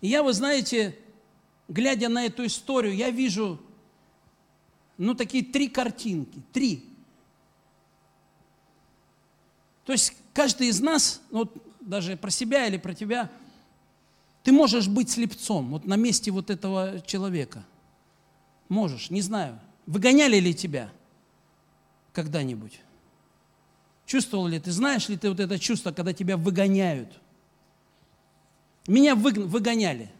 И 0.00 0.08
я, 0.08 0.22
вы 0.22 0.32
знаете, 0.32 0.96
глядя 1.68 2.08
на 2.08 2.24
эту 2.26 2.46
историю, 2.46 2.94
я 2.94 3.10
вижу, 3.10 3.60
ну, 4.96 5.14
такие 5.14 5.44
три 5.44 5.68
картинки, 5.68 6.40
три. 6.52 6.84
То 9.84 9.92
есть 9.92 10.14
каждый 10.32 10.68
из 10.68 10.80
нас, 10.80 11.20
ну, 11.30 11.40
вот 11.40 11.56
даже 11.80 12.16
про 12.16 12.30
себя 12.30 12.66
или 12.66 12.76
про 12.76 12.94
тебя, 12.94 13.30
ты 14.42 14.52
можешь 14.52 14.88
быть 14.88 15.10
слепцом, 15.10 15.70
вот 15.70 15.84
на 15.84 15.96
месте 15.96 16.30
вот 16.30 16.50
этого 16.50 17.00
человека. 17.06 17.64
Можешь, 18.68 19.10
не 19.10 19.20
знаю. 19.20 19.58
Выгоняли 19.86 20.38
ли 20.38 20.54
тебя 20.54 20.92
когда-нибудь? 22.12 22.80
Чувствовал 24.06 24.46
ли 24.46 24.60
ты, 24.60 24.70
знаешь 24.70 25.08
ли 25.08 25.16
ты 25.16 25.28
вот 25.28 25.40
это 25.40 25.58
чувство, 25.58 25.92
когда 25.92 26.12
тебя 26.12 26.36
выгоняют– 26.36 27.20
меня 28.88 29.14
выгоняли. 29.14 30.10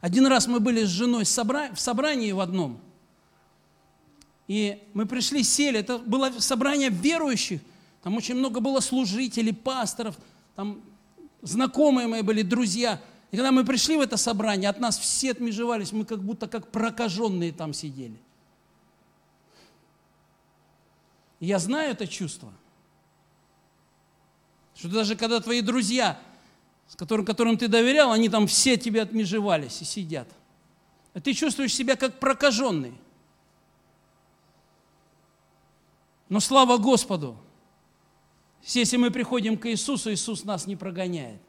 Один 0.00 0.26
раз 0.26 0.46
мы 0.46 0.58
были 0.60 0.84
с 0.84 0.88
женой 0.88 1.24
в 1.24 1.80
собрании 1.80 2.32
в 2.32 2.40
одном, 2.40 2.80
и 4.48 4.82
мы 4.94 5.06
пришли, 5.06 5.44
сели, 5.44 5.80
это 5.80 5.98
было 5.98 6.30
собрание 6.38 6.88
верующих, 6.88 7.60
там 8.02 8.16
очень 8.16 8.34
много 8.34 8.60
было 8.60 8.80
служителей, 8.80 9.52
пасторов, 9.52 10.16
там 10.56 10.80
знакомые 11.42 12.08
мои 12.08 12.22
были, 12.22 12.42
друзья. 12.42 13.00
И 13.30 13.36
когда 13.36 13.52
мы 13.52 13.64
пришли 13.64 13.96
в 13.96 14.00
это 14.00 14.16
собрание, 14.16 14.70
от 14.70 14.80
нас 14.80 14.98
все 14.98 15.32
отмежевались, 15.32 15.92
мы 15.92 16.06
как 16.06 16.22
будто 16.22 16.48
как 16.48 16.70
прокаженные 16.70 17.52
там 17.52 17.74
сидели. 17.74 18.16
Я 21.40 21.58
знаю 21.58 21.90
это 21.90 22.06
чувство. 22.06 22.52
Что 24.74 24.88
даже 24.88 25.16
когда 25.16 25.40
твои 25.40 25.60
друзья 25.60 26.18
с 26.88 26.96
которым, 26.96 27.24
которым 27.24 27.56
ты 27.56 27.68
доверял, 27.68 28.10
они 28.12 28.28
там 28.28 28.46
все 28.46 28.76
тебе 28.76 29.02
отмежевались 29.02 29.80
и 29.82 29.84
сидят. 29.84 30.28
А 31.14 31.20
ты 31.20 31.34
чувствуешь 31.34 31.74
себя 31.74 31.96
как 31.96 32.18
прокаженный. 32.18 32.94
Но 36.28 36.40
слава 36.40 36.78
Господу, 36.78 37.36
если 38.62 38.96
мы 38.96 39.10
приходим 39.10 39.56
к 39.56 39.68
Иисусу, 39.70 40.12
Иисус 40.12 40.44
нас 40.44 40.66
не 40.66 40.76
прогоняет. 40.76 41.40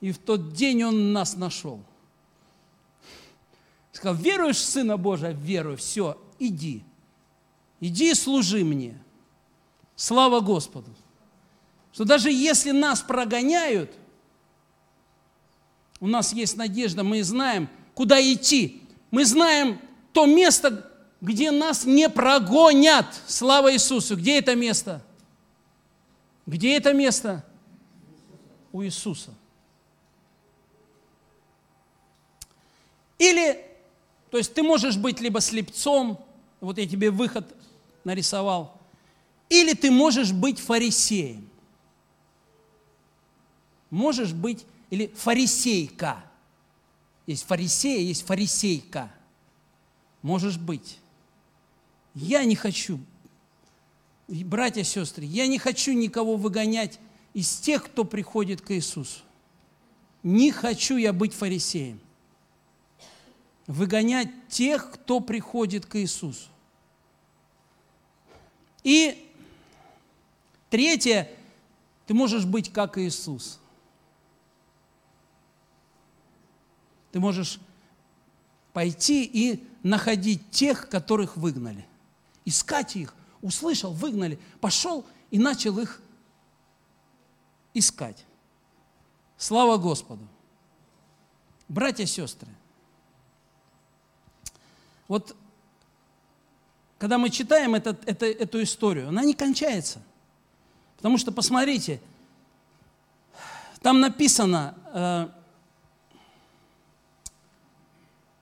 И 0.00 0.12
в 0.12 0.18
тот 0.18 0.52
день 0.52 0.82
Он 0.84 1.12
нас 1.12 1.36
нашел. 1.36 1.80
Сказал, 3.92 4.16
веруешь 4.16 4.56
в 4.56 4.64
Сына 4.64 4.96
Божия? 4.96 5.30
Верую, 5.30 5.76
все, 5.76 6.20
иди. 6.38 6.82
Иди 7.80 8.10
и 8.10 8.14
служи 8.14 8.64
мне. 8.64 9.00
Слава 9.96 10.40
Господу. 10.40 10.90
что 11.92 12.04
даже 12.04 12.30
если 12.30 12.72
нас 12.72 13.00
прогоняют, 13.00 13.92
у 16.00 16.06
нас 16.06 16.32
есть 16.32 16.56
надежда, 16.56 17.02
мы 17.02 17.22
знаем, 17.22 17.68
куда 17.94 18.20
идти. 18.20 18.82
Мы 19.10 19.24
знаем 19.24 19.80
то 20.12 20.26
место, 20.26 20.90
где 21.20 21.50
нас 21.50 21.84
не 21.84 22.08
прогонят. 22.08 23.06
Слава 23.26 23.72
Иисусу! 23.72 24.16
Где 24.16 24.38
это 24.38 24.54
место? 24.54 25.02
Где 26.46 26.76
это 26.76 26.92
место? 26.92 27.44
У 28.72 28.82
Иисуса. 28.82 29.30
Или, 33.18 33.64
то 34.30 34.38
есть 34.38 34.52
ты 34.52 34.62
можешь 34.62 34.96
быть 34.96 35.20
либо 35.20 35.40
слепцом, 35.40 36.22
вот 36.60 36.78
я 36.78 36.86
тебе 36.86 37.10
выход 37.10 37.46
нарисовал, 38.02 38.76
или 39.48 39.72
ты 39.72 39.90
можешь 39.90 40.32
быть 40.32 40.58
фарисеем 40.58 41.48
можешь 43.94 44.32
быть, 44.32 44.66
или 44.94 45.08
фарисейка. 45.08 46.24
Есть 47.26 47.44
фарисея, 47.44 47.98
есть 47.98 48.24
фарисейка. 48.24 49.12
Можешь 50.22 50.56
быть. 50.56 50.98
Я 52.14 52.44
не 52.44 52.54
хочу, 52.54 53.00
братья 54.28 54.84
сестры, 54.84 55.24
я 55.24 55.48
не 55.48 55.58
хочу 55.58 55.92
никого 55.94 56.36
выгонять 56.36 57.00
из 57.32 57.56
тех, 57.56 57.86
кто 57.86 58.04
приходит 58.04 58.60
к 58.60 58.70
Иисусу. 58.70 59.22
Не 60.22 60.52
хочу 60.52 60.96
я 60.96 61.12
быть 61.12 61.34
фарисеем. 61.34 61.98
Выгонять 63.66 64.28
тех, 64.48 64.92
кто 64.92 65.18
приходит 65.18 65.86
к 65.86 65.98
Иисусу. 65.98 66.48
И 68.84 69.28
третье, 70.70 71.28
ты 72.06 72.14
можешь 72.14 72.44
быть 72.44 72.72
как 72.72 72.96
Иисус– 72.96 73.58
Ты 77.14 77.20
можешь 77.20 77.60
пойти 78.72 79.24
и 79.24 79.64
находить 79.84 80.50
тех, 80.50 80.88
которых 80.88 81.36
выгнали. 81.36 81.86
Искать 82.44 82.96
их. 82.96 83.14
Услышал, 83.40 83.92
выгнали. 83.92 84.36
Пошел 84.60 85.06
и 85.30 85.38
начал 85.38 85.78
их 85.78 86.02
искать. 87.72 88.24
Слава 89.36 89.76
Господу. 89.76 90.26
Братья 91.68 92.02
и 92.02 92.06
сестры, 92.06 92.48
вот 95.06 95.36
когда 96.98 97.16
мы 97.16 97.30
читаем 97.30 97.76
этот, 97.76 98.08
это, 98.08 98.26
эту 98.26 98.60
историю, 98.60 99.10
она 99.10 99.22
не 99.22 99.34
кончается. 99.34 100.02
Потому 100.96 101.16
что, 101.16 101.30
посмотрите, 101.30 102.00
там 103.82 104.00
написано, 104.00 104.74
э, 104.92 105.28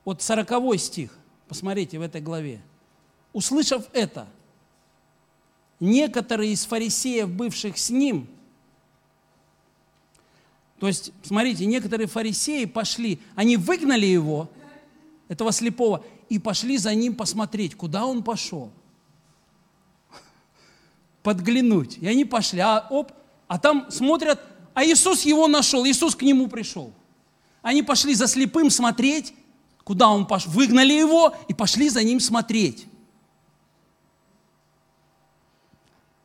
вот 0.04 0.22
40 0.22 0.78
стих, 0.80 1.16
посмотрите 1.48 1.98
в 1.98 2.02
этой 2.02 2.20
главе. 2.20 2.60
Услышав 3.32 3.86
это, 3.92 4.26
некоторые 5.80 6.52
из 6.52 6.64
фарисеев, 6.64 7.28
бывших 7.28 7.78
с 7.78 7.90
ним, 7.90 8.28
то 10.82 10.88
есть, 10.88 11.12
смотрите, 11.22 11.64
некоторые 11.64 12.08
фарисеи 12.08 12.64
пошли, 12.64 13.20
они 13.36 13.56
выгнали 13.56 14.04
его, 14.04 14.50
этого 15.28 15.52
слепого, 15.52 16.04
и 16.28 16.40
пошли 16.40 16.76
за 16.76 16.92
ним 16.92 17.14
посмотреть, 17.14 17.76
куда 17.76 18.04
он 18.04 18.24
пошел. 18.24 18.72
Подглянуть. 21.22 21.98
И 21.98 22.06
они 22.08 22.24
пошли, 22.24 22.58
а, 22.58 22.86
оп, 22.90 23.12
а 23.46 23.60
там 23.60 23.90
смотрят, 23.92 24.40
а 24.74 24.84
Иисус 24.84 25.22
его 25.22 25.46
нашел, 25.46 25.86
Иисус 25.86 26.16
к 26.16 26.22
нему 26.22 26.48
пришел. 26.48 26.92
Они 27.62 27.84
пошли 27.84 28.14
за 28.14 28.26
слепым 28.26 28.68
смотреть, 28.68 29.34
Куда 29.84 30.08
он 30.08 30.26
пошел? 30.26 30.50
Выгнали 30.52 30.92
его 30.92 31.34
и 31.48 31.54
пошли 31.54 31.88
за 31.88 32.02
ним 32.02 32.20
смотреть. 32.20 32.86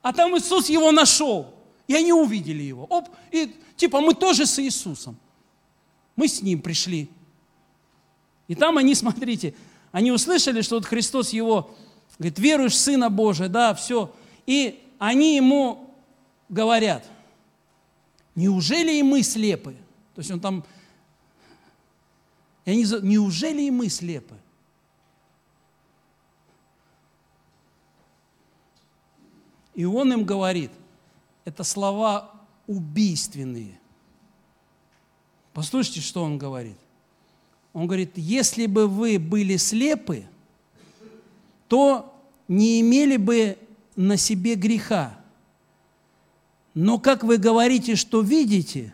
А 0.02 0.14
там 0.14 0.38
Иисус 0.38 0.70
его 0.70 0.92
нашел. 0.92 1.54
И 1.88 1.96
они 1.96 2.14
увидели 2.14 2.64
его. 2.64 2.86
Оп, 2.86 3.10
и 3.32 3.56
типа 3.76 4.02
мы 4.02 4.14
тоже 4.14 4.46
с 4.46 4.60
Иисусом. 4.60 5.18
Мы 6.16 6.28
с 6.28 6.42
ним 6.42 6.62
пришли. 6.62 7.10
И 8.48 8.56
там 8.56 8.78
они, 8.78 8.96
смотрите, 8.96 9.54
они 9.92 10.12
услышали, 10.12 10.62
что 10.62 10.76
вот 10.76 10.86
Христос 10.86 11.32
его, 11.32 11.76
говорит, 12.20 12.40
веруешь 12.40 12.74
в 12.74 12.78
Сына 12.78 13.10
Божия, 13.10 13.48
да, 13.48 13.74
все. 13.74 14.14
И 14.46 14.84
они 15.00 15.36
ему 15.36 15.94
говорят, 16.50 17.06
неужели 18.36 18.94
и 18.94 19.04
мы 19.04 19.24
слепы? 19.24 19.76
То 20.16 20.20
есть 20.20 20.32
он 20.32 20.40
там 20.40 20.64
и 22.68 22.72
они, 22.72 22.84
неужели 23.02 23.62
и 23.62 23.72
мы 23.72 23.88
слепы? 23.88 24.36
И 29.74 29.86
он 29.86 30.12
им 30.12 30.26
говорит, 30.26 30.72
это 31.46 31.64
слова 31.64 32.30
убийственные. 32.68 33.80
Послушайте, 35.54 36.02
что 36.02 36.22
он 36.22 36.38
говорит. 36.38 36.76
Он 37.72 37.88
говорит, 37.88 38.18
если 38.18 38.66
бы 38.66 38.90
вы 38.90 39.18
были 39.18 39.56
слепы, 39.56 40.26
то 41.70 42.14
не 42.50 42.82
имели 42.82 43.16
бы 43.16 43.58
на 43.96 44.18
себе 44.18 44.56
греха. 44.56 45.18
Но 46.74 47.00
как 47.00 47.24
вы 47.24 47.38
говорите, 47.38 47.96
что 47.96 48.20
видите, 48.20 48.94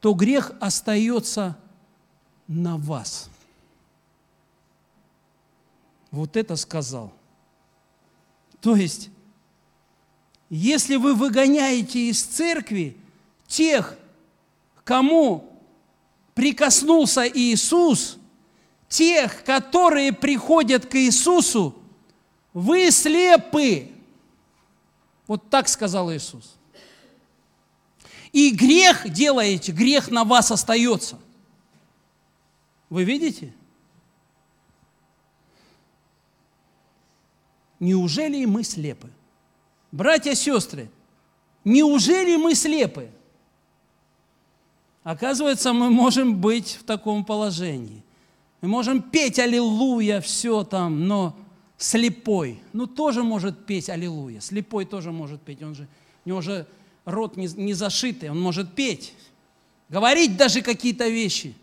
то 0.00 0.12
грех 0.12 0.50
остается 0.58 1.56
на 2.48 2.76
вас. 2.76 3.28
Вот 6.10 6.36
это 6.36 6.56
сказал. 6.56 7.12
То 8.60 8.76
есть, 8.76 9.10
если 10.50 10.96
вы 10.96 11.14
выгоняете 11.14 12.10
из 12.10 12.22
церкви 12.22 12.96
тех, 13.46 13.96
кому 14.84 15.58
прикоснулся 16.34 17.26
Иисус, 17.26 18.18
тех, 18.88 19.42
которые 19.44 20.12
приходят 20.12 20.86
к 20.86 20.96
Иисусу, 20.96 21.74
вы 22.52 22.90
слепы. 22.90 23.90
Вот 25.26 25.48
так 25.48 25.68
сказал 25.68 26.12
Иисус. 26.12 26.56
И 28.32 28.50
грех 28.50 29.08
делаете, 29.10 29.72
грех 29.72 30.10
на 30.10 30.24
вас 30.24 30.50
остается– 30.50 31.18
вы 32.92 33.04
видите? 33.04 33.54
Неужели 37.80 38.44
мы 38.44 38.62
слепы? 38.64 39.08
Братья, 39.90 40.34
сестры, 40.34 40.90
неужели 41.64 42.36
мы 42.36 42.54
слепы? 42.54 43.08
Оказывается, 45.04 45.72
мы 45.72 45.88
можем 45.88 46.38
быть 46.38 46.76
в 46.80 46.84
таком 46.84 47.24
положении. 47.24 48.04
Мы 48.60 48.68
можем 48.68 49.00
петь 49.00 49.38
«Аллилуйя», 49.38 50.20
все 50.20 50.62
там, 50.62 51.08
но 51.08 51.34
слепой, 51.78 52.60
ну 52.74 52.86
тоже 52.86 53.24
может 53.24 53.64
петь 53.64 53.88
«Аллилуйя». 53.88 54.40
Слепой 54.40 54.84
тоже 54.84 55.12
может 55.12 55.40
петь, 55.40 55.62
он 55.62 55.74
же, 55.74 55.88
у 56.26 56.28
него 56.28 56.42
же 56.42 56.66
рот 57.06 57.38
не, 57.38 57.46
не 57.56 57.72
зашитый, 57.72 58.28
он 58.28 58.38
может 58.38 58.74
петь, 58.74 59.14
говорить 59.88 60.36
даже 60.36 60.60
какие-то 60.60 61.08
вещи 61.08 61.54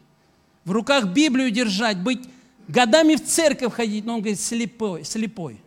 в 0.70 0.72
руках 0.72 1.08
Библию 1.08 1.50
держать, 1.50 1.98
быть 1.98 2.30
годами 2.68 3.16
в 3.16 3.26
церковь 3.26 3.74
ходить, 3.74 4.06
но 4.06 4.14
он 4.14 4.20
говорит, 4.20 4.40
слепой, 4.40 5.04
слепой. 5.04 5.60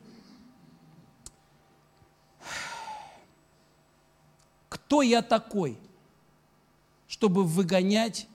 Кто 4.68 5.02
я 5.02 5.22
такой, 5.22 5.76
чтобы 7.08 7.42
выгонять 7.42 8.28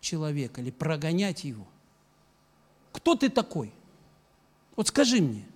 человека 0.00 0.60
или 0.60 0.72
прогонять 0.72 1.44
его? 1.44 1.64
Кто 2.90 3.14
ты 3.14 3.28
такой? 3.28 3.72
Вот 4.74 4.88
скажи 4.88 5.22
мне, 5.22 5.46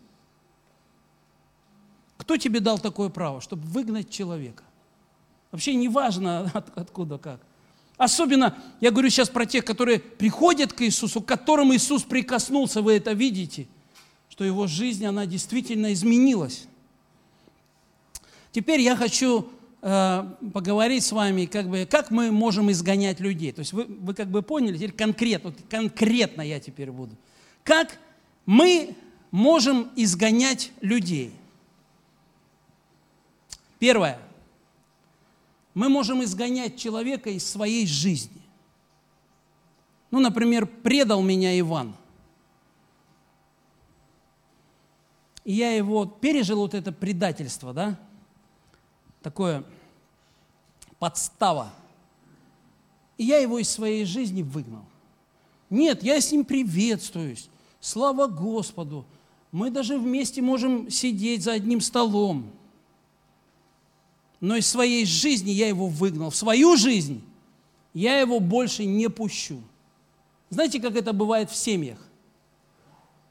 кто 2.16 2.36
тебе 2.36 2.60
дал 2.60 2.78
такое 2.78 3.08
право, 3.08 3.40
чтобы 3.40 3.66
выгнать 3.66 4.08
человека? 4.08 4.62
Вообще 5.50 5.74
не 5.74 5.88
важно, 5.88 6.48
от, 6.54 6.78
откуда, 6.78 7.18
как. 7.18 7.40
Особенно, 7.96 8.56
я 8.80 8.90
говорю 8.90 9.08
сейчас 9.08 9.28
про 9.28 9.46
тех, 9.46 9.64
которые 9.64 10.00
приходят 10.00 10.72
к 10.72 10.82
Иисусу, 10.82 11.20
к 11.20 11.26
которым 11.26 11.74
Иисус 11.74 12.02
прикоснулся, 12.02 12.82
вы 12.82 12.94
это 12.94 13.12
видите, 13.12 13.68
что 14.28 14.44
его 14.44 14.66
жизнь, 14.66 15.06
она 15.06 15.26
действительно 15.26 15.92
изменилась. 15.92 16.66
Теперь 18.50 18.80
я 18.80 18.96
хочу 18.96 19.48
э, 19.82 20.24
поговорить 20.52 21.04
с 21.04 21.12
вами, 21.12 21.46
как, 21.46 21.68
бы, 21.68 21.86
как 21.88 22.10
мы 22.10 22.32
можем 22.32 22.70
изгонять 22.72 23.20
людей. 23.20 23.52
То 23.52 23.60
есть 23.60 23.72
вы, 23.72 23.84
вы 23.84 24.14
как 24.14 24.28
бы 24.28 24.42
поняли, 24.42 24.76
теперь 24.76 24.92
конкретно, 24.92 25.50
вот 25.50 25.58
конкретно 25.70 26.42
я 26.42 26.58
теперь 26.58 26.90
буду. 26.90 27.16
Как 27.62 27.98
мы 28.44 28.96
можем 29.30 29.90
изгонять 29.94 30.72
людей? 30.80 31.32
Первое. 33.78 34.18
Мы 35.74 35.88
можем 35.88 36.22
изгонять 36.22 36.78
человека 36.78 37.30
из 37.30 37.44
своей 37.44 37.86
жизни. 37.86 38.40
Ну, 40.10 40.20
например, 40.20 40.66
предал 40.66 41.20
меня 41.22 41.58
Иван. 41.58 41.94
И 45.44 45.52
я 45.52 45.72
его 45.72 46.06
пережил, 46.06 46.58
вот 46.58 46.74
это 46.74 46.92
предательство, 46.92 47.74
да? 47.74 47.98
Такое 49.20 49.64
подстава. 50.98 51.72
И 53.18 53.24
я 53.24 53.38
его 53.38 53.58
из 53.58 53.68
своей 53.68 54.04
жизни 54.04 54.42
выгнал. 54.42 54.84
Нет, 55.70 56.02
я 56.02 56.20
с 56.20 56.30
ним 56.30 56.44
приветствуюсь. 56.44 57.48
Слава 57.80 58.26
Господу. 58.28 59.04
Мы 59.52 59.70
даже 59.70 59.98
вместе 59.98 60.40
можем 60.40 60.90
сидеть 60.90 61.42
за 61.42 61.52
одним 61.52 61.80
столом. 61.80 62.50
Но 64.44 64.56
из 64.56 64.66
своей 64.66 65.06
жизни 65.06 65.52
я 65.52 65.68
его 65.68 65.86
выгнал. 65.86 66.28
В 66.28 66.36
свою 66.36 66.76
жизнь 66.76 67.24
я 67.94 68.20
его 68.20 68.40
больше 68.40 68.84
не 68.84 69.08
пущу. 69.08 69.62
Знаете, 70.50 70.82
как 70.82 70.96
это 70.96 71.14
бывает 71.14 71.50
в 71.50 71.56
семьях? 71.56 71.96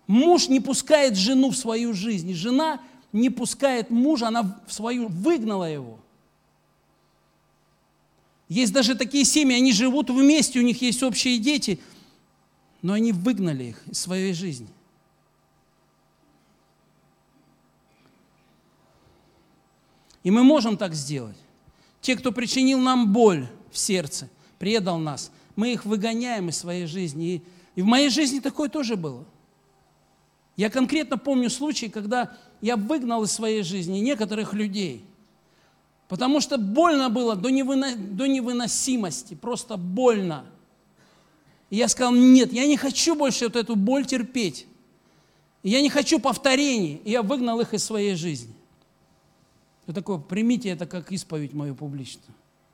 Муж 0.08 0.47
не 0.47 0.60
пускает 0.60 1.15
жену 1.15 1.52
в 1.52 1.56
свою 1.56 1.93
жизнь, 1.93 2.34
жена 2.34 2.82
не 3.12 3.30
пускает 3.30 3.91
мужа, 3.91 4.30
она 4.30 4.60
в 4.65 4.73
свою 4.73 5.08
выгнала 5.08 5.71
его. 5.71 5.99
Есть 8.49 8.73
даже 8.73 8.95
такие 8.95 9.23
семьи, 9.23 9.56
они 9.56 9.71
живут 9.71 10.10
вместе, 10.10 10.58
у 10.58 10.63
них 10.63 10.82
есть 10.82 11.04
общие 11.04 11.38
дети, 11.38 11.80
но 12.82 12.93
они 12.93 13.12
выгнали 13.12 13.65
их 13.65 13.88
из 13.88 13.99
своей 13.99 14.34
жизни. 14.34 14.67
И 20.24 20.32
мы 20.32 20.44
можем 20.44 20.78
так 20.78 20.94
сделать. 20.94 21.38
Те, 22.02 22.16
кто 22.16 22.32
причинил 22.32 22.80
нам 22.80 23.12
боль 23.14 23.48
в 23.72 23.78
сердце, 23.78 24.30
предал 24.58 24.98
нас, 24.98 25.32
мы 25.56 25.74
их 25.74 25.86
выгоняем 25.86 26.50
из 26.50 26.58
своей 26.58 26.86
жизни. 26.86 27.36
И, 27.36 27.42
и 27.76 27.82
в 27.82 27.86
моей 27.86 28.10
жизни 28.10 28.40
такое 28.40 28.70
тоже 28.70 28.96
было. 28.96 29.26
Я 30.56 30.70
конкретно 30.70 31.18
помню 31.18 31.50
случай, 31.50 31.90
когда 31.90 32.36
я 32.62 32.78
выгнал 32.78 33.24
из 33.24 33.32
своей 33.32 33.64
жизни 33.64 34.00
некоторых 34.00 34.54
людей, 34.54 35.04
потому 36.08 36.40
что 36.40 36.58
больно 36.58 37.10
было 37.10 37.36
до, 37.36 37.50
невыно, 37.50 37.96
до 37.96 38.28
невыносимости, 38.28 39.34
просто 39.34 39.78
больно. 39.78 40.46
И 41.70 41.78
я 41.78 41.88
сказал, 41.88 42.14
нет, 42.14 42.54
я 42.54 42.68
не 42.68 42.78
хочу 42.78 43.16
больше 43.16 43.46
вот 43.46 43.56
эту 43.56 43.76
боль 43.76 44.06
терпеть. 44.06 44.68
Я 45.64 45.82
не 45.82 45.90
хочу 45.90 46.20
повторений. 46.20 47.02
И 47.04 47.12
я 47.12 47.24
выгнал 47.24 47.60
их 47.62 47.74
из 47.74 47.84
своей 47.84 48.16
жизни. 48.16 48.54
Вы 49.86 49.93
такое, 49.93 50.17
примите 50.17 50.69
это 50.69 50.86
как 50.86 51.12
исповедь 51.12 51.54
мою 51.54 51.76
публичную. 51.76 52.34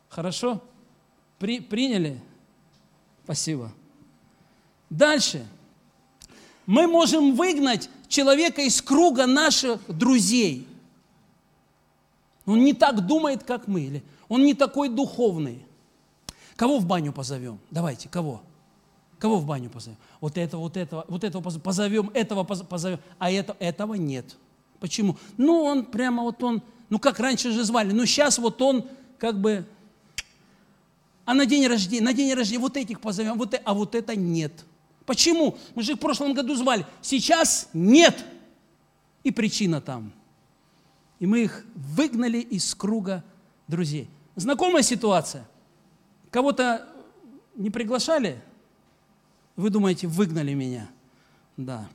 Хорошо? 0.09 0.61
При, 1.39 1.59
приняли? 1.59 2.19
Спасибо. 3.23 3.71
Дальше. 4.89 5.45
Мы 6.65 6.87
можем 6.87 7.35
выгнать 7.35 7.89
человека 8.07 8.61
из 8.61 8.81
круга 8.81 9.25
наших 9.25 9.79
друзей. 9.87 10.67
Он 12.45 12.63
не 12.63 12.73
так 12.73 13.05
думает, 13.05 13.43
как 13.43 13.67
мы, 13.67 13.81
или 13.81 14.03
он 14.27 14.43
не 14.43 14.53
такой 14.53 14.89
духовный. 14.89 15.63
Кого 16.55 16.79
в 16.79 16.85
баню 16.85 17.13
позовем? 17.13 17.59
Давайте, 17.71 18.09
кого? 18.09 18.41
Кого 19.17 19.37
в 19.37 19.45
баню 19.45 19.69
позовем? 19.69 19.97
Вот 20.21 20.37
этого, 20.37 20.61
вот 20.61 20.77
этого, 20.77 21.05
вот 21.07 21.23
этого 21.23 21.41
позовем, 21.41 22.11
этого 22.13 22.43
позовем, 22.43 22.99
а 23.17 23.31
это, 23.31 23.55
этого 23.59 23.95
нет. 23.95 24.35
Почему? 24.79 25.17
Ну, 25.37 25.63
он 25.63 25.85
прямо 25.85 26.23
вот 26.23 26.41
он 26.43 26.61
ну, 26.89 26.99
как 26.99 27.19
раньше 27.19 27.51
же 27.51 27.63
звали. 27.63 27.91
Но 27.91 28.05
сейчас 28.05 28.37
вот 28.39 28.61
он 28.61 28.87
как 29.17 29.39
бы... 29.39 29.65
А 31.25 31.33
на 31.33 31.45
день 31.45 31.67
рождения, 31.67 32.03
на 32.03 32.13
день 32.13 32.33
рождения 32.33 32.59
вот 32.59 32.75
этих 32.77 32.99
позовем, 32.99 33.37
вот, 33.37 33.59
а 33.63 33.73
вот 33.73 33.93
это 33.93 34.15
нет. 34.15 34.65
Почему? 35.05 35.57
Мы 35.75 35.83
же 35.83 35.91
их 35.91 35.97
в 35.97 36.01
прошлом 36.01 36.33
году 36.33 36.55
звали. 36.55 36.85
Сейчас 37.01 37.69
нет. 37.73 38.25
И 39.23 39.31
причина 39.31 39.81
там. 39.81 40.11
И 41.19 41.25
мы 41.25 41.43
их 41.43 41.65
выгнали 41.75 42.39
из 42.39 42.73
круга 42.73 43.23
друзей. 43.67 44.09
Знакомая 44.35 44.83
ситуация? 44.83 45.47
Кого-то 46.31 46.87
не 47.55 47.69
приглашали? 47.69 48.41
Вы 49.55 49.69
думаете, 49.69 50.07
выгнали 50.07 50.53
меня? 50.53 50.89
Да. 51.57 51.87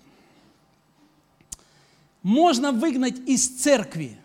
Можно 2.23 2.73
выгнать 2.73 3.19
из 3.27 3.49
церкви. 3.49 4.19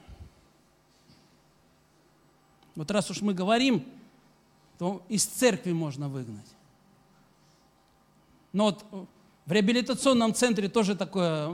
Вот 2.79 2.89
раз 2.91 3.11
уж 3.11 3.19
мы 3.19 3.33
говорим, 3.33 3.83
то 4.77 5.03
из 5.09 5.25
церкви 5.25 5.73
можно 5.73 6.07
выгнать. 6.07 6.47
Но 8.53 8.67
вот 8.67 8.85
в 9.45 9.51
реабилитационном 9.51 10.33
центре 10.33 10.69
тоже 10.69 10.95
такое 10.95 11.53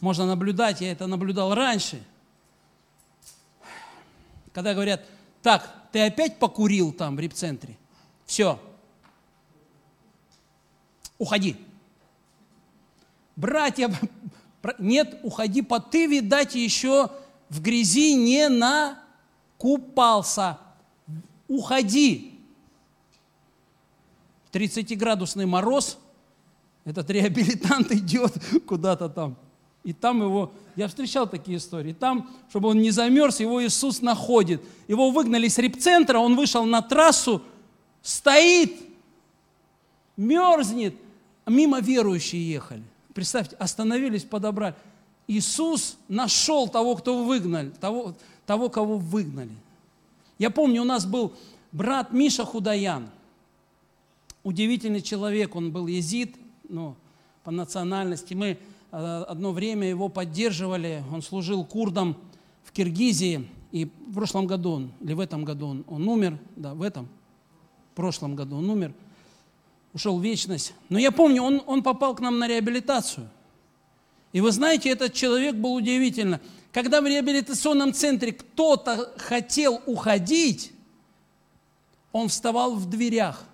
можно 0.00 0.26
наблюдать, 0.26 0.82
я 0.82 0.92
это 0.92 1.06
наблюдал 1.06 1.54
раньше. 1.54 2.04
Когда 4.52 4.74
говорят, 4.74 5.02
так, 5.40 5.74
ты 5.92 6.04
опять 6.04 6.38
покурил 6.38 6.92
там 6.92 7.16
в 7.16 7.20
репцентре, 7.20 7.78
все, 8.26 8.60
уходи. 11.16 11.56
Братья, 13.34 13.90
нет, 14.78 15.20
уходи, 15.22 15.62
по 15.62 15.80
ты, 15.80 16.06
видать, 16.06 16.54
еще 16.54 17.10
в 17.48 17.62
грязи 17.62 18.14
не 18.14 18.50
накупался 19.58 20.58
уходи. 21.48 22.32
30-градусный 24.52 25.46
мороз, 25.46 25.98
этот 26.84 27.10
реабилитант 27.10 27.90
идет 27.92 28.32
куда-то 28.66 29.08
там. 29.08 29.36
И 29.84 29.92
там 29.92 30.20
его, 30.22 30.52
я 30.74 30.88
встречал 30.88 31.28
такие 31.28 31.58
истории, 31.58 31.92
там, 31.92 32.28
чтобы 32.50 32.70
он 32.70 32.80
не 32.80 32.90
замерз, 32.90 33.38
его 33.38 33.64
Иисус 33.64 34.02
находит. 34.02 34.60
Его 34.88 35.10
выгнали 35.10 35.46
с 35.46 35.58
репцентра, 35.58 36.18
он 36.18 36.34
вышел 36.34 36.64
на 36.64 36.82
трассу, 36.82 37.42
стоит, 38.02 38.74
мерзнет, 40.16 40.96
мимо 41.46 41.80
верующие 41.80 42.50
ехали. 42.50 42.82
Представьте, 43.14 43.56
остановились, 43.56 44.24
подобрали. 44.24 44.74
Иисус 45.28 45.96
нашел 46.08 46.68
того, 46.68 46.96
кто 46.96 47.24
выгнали, 47.24 47.70
того, 47.70 48.14
того, 48.44 48.68
кого 48.68 48.98
выгнали. 48.98 49.56
Я 50.38 50.50
помню, 50.50 50.82
у 50.82 50.84
нас 50.84 51.06
был 51.06 51.32
брат 51.72 52.12
Миша 52.12 52.44
Худаян. 52.44 53.08
Удивительный 54.42 55.00
человек, 55.00 55.56
он 55.56 55.72
был 55.72 55.86
езид, 55.86 56.36
ну, 56.68 56.94
по 57.42 57.50
национальности. 57.50 58.34
Мы 58.34 58.58
э, 58.92 59.24
одно 59.28 59.52
время 59.52 59.88
его 59.88 60.08
поддерживали, 60.08 61.02
он 61.12 61.22
служил 61.22 61.64
курдом 61.64 62.16
в 62.64 62.72
Киргизии, 62.72 63.48
и 63.72 63.86
в 63.86 64.14
прошлом 64.14 64.46
году 64.46 64.72
он, 64.72 64.92
или 65.00 65.14
в 65.14 65.20
этом 65.20 65.44
году 65.44 65.68
он, 65.68 65.84
он 65.88 66.08
умер, 66.08 66.38
да, 66.54 66.74
в 66.74 66.82
этом, 66.82 67.08
в 67.92 67.96
прошлом 67.96 68.36
году 68.36 68.58
он 68.58 68.68
умер, 68.70 68.92
ушел 69.94 70.18
в 70.18 70.22
вечность. 70.22 70.74
Но 70.90 70.98
я 70.98 71.10
помню, 71.10 71.42
он, 71.42 71.62
он 71.66 71.82
попал 71.82 72.14
к 72.14 72.20
нам 72.20 72.38
на 72.38 72.46
реабилитацию. 72.46 73.28
И 74.32 74.40
вы 74.40 74.52
знаете, 74.52 74.90
этот 74.90 75.14
человек 75.14 75.56
был 75.56 75.74
удивительно– 75.74 76.40
когда 76.76 77.00
в 77.00 77.06
реабилитационном 77.06 77.94
центре 77.94 78.34
кто-то 78.34 79.10
хотел 79.16 79.80
уходить, 79.86 80.72
он 82.12 82.28
вставал 82.28 82.74
в 82.74 82.86
дверях. 82.90 83.46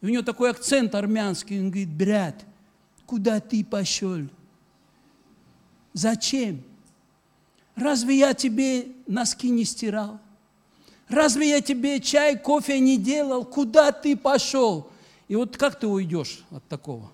И 0.00 0.06
у 0.06 0.08
него 0.10 0.22
такой 0.22 0.50
акцент 0.50 0.94
армянский. 0.94 1.58
Он 1.58 1.70
говорит, 1.70 1.88
брат, 1.88 2.44
куда 3.04 3.40
ты 3.40 3.64
пошел? 3.64 4.28
Зачем? 5.92 6.62
Разве 7.74 8.16
я 8.16 8.32
тебе 8.32 8.92
носки 9.08 9.50
не 9.50 9.64
стирал? 9.64 10.20
Разве 11.08 11.50
я 11.50 11.60
тебе 11.60 11.98
чай, 11.98 12.38
кофе 12.38 12.78
не 12.78 12.96
делал? 12.96 13.44
Куда 13.44 13.90
ты 13.90 14.16
пошел? 14.16 14.88
И 15.26 15.34
вот 15.34 15.56
как 15.56 15.80
ты 15.80 15.88
уйдешь 15.88 16.44
от 16.52 16.64
такого? 16.68 17.10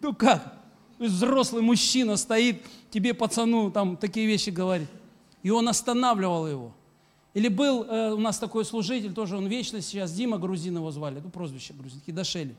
Ну 0.00 0.14
как? 0.14 0.55
Взрослый 0.98 1.62
мужчина 1.62 2.16
стоит, 2.16 2.64
тебе, 2.90 3.12
пацану, 3.12 3.70
там 3.70 3.96
такие 3.96 4.26
вещи 4.26 4.50
говорит. 4.50 4.88
И 5.42 5.50
он 5.50 5.68
останавливал 5.68 6.48
его. 6.48 6.72
Или 7.34 7.48
был 7.48 7.84
э, 7.84 8.12
у 8.12 8.18
нас 8.18 8.38
такой 8.38 8.64
служитель, 8.64 9.12
тоже 9.12 9.36
он 9.36 9.46
вечный 9.46 9.82
сейчас, 9.82 10.10
Дима 10.12 10.38
Грузин 10.38 10.76
его 10.76 10.90
звали, 10.90 11.20
ну 11.22 11.28
прозвище 11.28 11.74
Грузин, 11.74 12.00
Хидашели. 12.06 12.54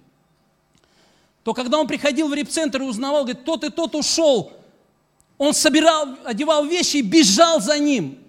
То 1.43 1.53
когда 1.55 1.79
он 1.79 1.87
приходил 1.87 2.27
в 2.27 2.33
репцентр 2.33 2.81
и 2.81 2.85
узнавал, 2.85 3.23
говорит, 3.23 3.43
тот 3.43 3.63
и 3.63 3.71
тот 3.71 3.95
ушел, 3.95 4.51
он 5.37 5.53
собирал, 5.53 6.09
одевал 6.25 6.65
вещи 6.65 6.97
и 6.97 7.01
бежал 7.01 7.59
за 7.59 7.79
ним. 7.79 8.19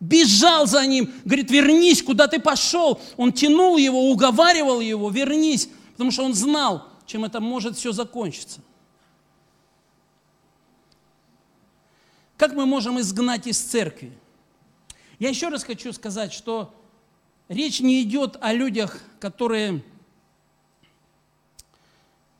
Бежал 0.00 0.66
за 0.66 0.84
ним, 0.86 1.12
говорит, 1.24 1.50
вернись, 1.50 2.02
куда 2.02 2.26
ты 2.26 2.38
пошел. 2.38 3.00
Он 3.16 3.32
тянул 3.32 3.76
его, 3.76 4.10
уговаривал 4.10 4.80
его, 4.80 5.10
вернись, 5.10 5.68
потому 5.92 6.10
что 6.10 6.24
он 6.24 6.34
знал, 6.34 6.88
чем 7.06 7.24
это 7.24 7.40
может 7.40 7.76
все 7.76 7.92
закончиться. 7.92 8.60
Как 12.36 12.52
мы 12.52 12.66
можем 12.66 13.00
изгнать 13.00 13.46
из 13.46 13.58
церкви? 13.58 14.12
Я 15.18 15.30
еще 15.30 15.48
раз 15.48 15.64
хочу 15.64 15.92
сказать, 15.92 16.32
что 16.32 16.74
речь 17.48 17.80
не 17.80 18.02
идет 18.02 18.36
о 18.40 18.52
людях, 18.52 19.00
которые, 19.18 19.82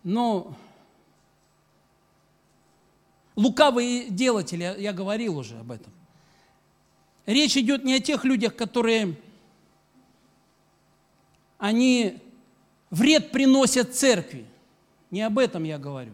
ну, 0.03 0.55
лукавые 3.37 4.11
делатели, 4.11 4.77
я 4.79 4.93
говорил 4.93 5.39
уже 5.39 5.59
об 5.59 5.71
этом. 5.71 5.93
Речь 7.25 7.57
идет 7.57 7.83
не 7.83 7.95
о 7.95 8.01
тех 8.01 8.25
людях, 8.25 8.55
которые, 8.55 9.17
они 11.59 12.19
вред 12.91 13.33
приносят 13.33 13.95
церкви. 13.95 14.47
Не 15.11 15.23
об 15.23 15.39
этом 15.39 15.65
я 15.65 15.79
говорю. 15.79 16.13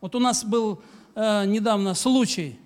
Вот 0.00 0.14
у 0.14 0.20
нас 0.20 0.44
был 0.44 0.80
э, 1.14 1.44
недавно 1.46 1.94
случай, 1.94 2.58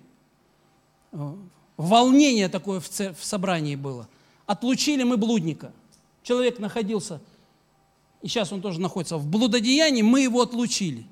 волнение 1.77 2.49
такое 2.49 2.79
в, 2.79 2.89
в 2.89 3.23
собрании 3.23 3.75
было. 3.75 4.07
Отлучили 4.45 5.03
мы 5.03 5.17
блудника. 5.17 5.71
Человек 6.23 6.59
находился, 6.59 7.21
и 8.21 8.27
сейчас 8.27 8.51
он 8.51 8.61
тоже 8.61 8.81
находится 8.81 9.17
в 9.17 9.25
блудодеянии, 9.25 10.01
мы 10.01 10.21
его 10.21 10.41
отлучили. 10.41 11.05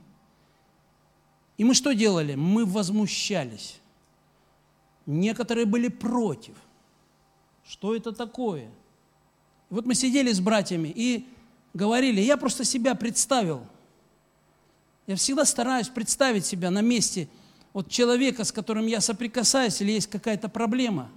И 1.58 1.64
мы 1.64 1.74
что 1.74 1.94
делали? 1.94 2.36
Мы 2.36 2.66
возмущались. 2.66 3.80
Некоторые 5.06 5.66
были 5.66 5.88
против. 5.88 6.56
Что 7.68 7.96
это 7.96 8.12
такое? 8.12 8.70
Вот 9.70 9.86
мы 9.86 9.96
сидели 9.96 10.32
с 10.32 10.40
братьями 10.40 10.92
и 10.94 11.26
говорили, 11.74 12.22
я 12.22 12.38
просто 12.38 12.64
себя 12.64 12.96
представил. 12.96 13.62
Я 15.08 15.16
всегда 15.16 15.46
стараюсь 15.46 15.88
представить 15.88 16.46
себя 16.46 16.70
на 16.70 16.82
месте 16.82 17.28
вот 17.78 17.90
человека, 17.92 18.44
с 18.44 18.52
которым 18.52 18.88
я 18.88 19.00
соприкасаюсь, 19.00 19.82
или 19.82 19.92
есть 19.92 20.08
какая-то 20.08 20.50
проблема. 20.50 21.12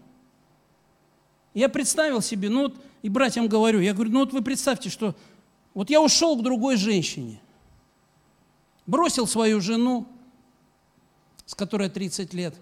Я 1.54 1.70
представил 1.70 2.20
себе, 2.20 2.50
ну 2.50 2.64
вот, 2.64 2.74
и 3.00 3.08
братьям 3.08 3.48
говорю, 3.48 3.80
я 3.80 3.94
говорю, 3.94 4.10
ну 4.10 4.20
вот 4.20 4.34
вы 4.34 4.42
представьте, 4.42 4.90
что 4.90 5.14
вот 5.72 5.88
я 5.88 6.02
ушел 6.02 6.36
к 6.36 6.42
другой 6.42 6.76
женщине, 6.76 7.40
бросил 8.86 9.26
свою 9.26 9.62
жену, 9.62 10.06
с 11.46 11.54
которой 11.54 11.88
30 11.88 12.34
лет, 12.34 12.54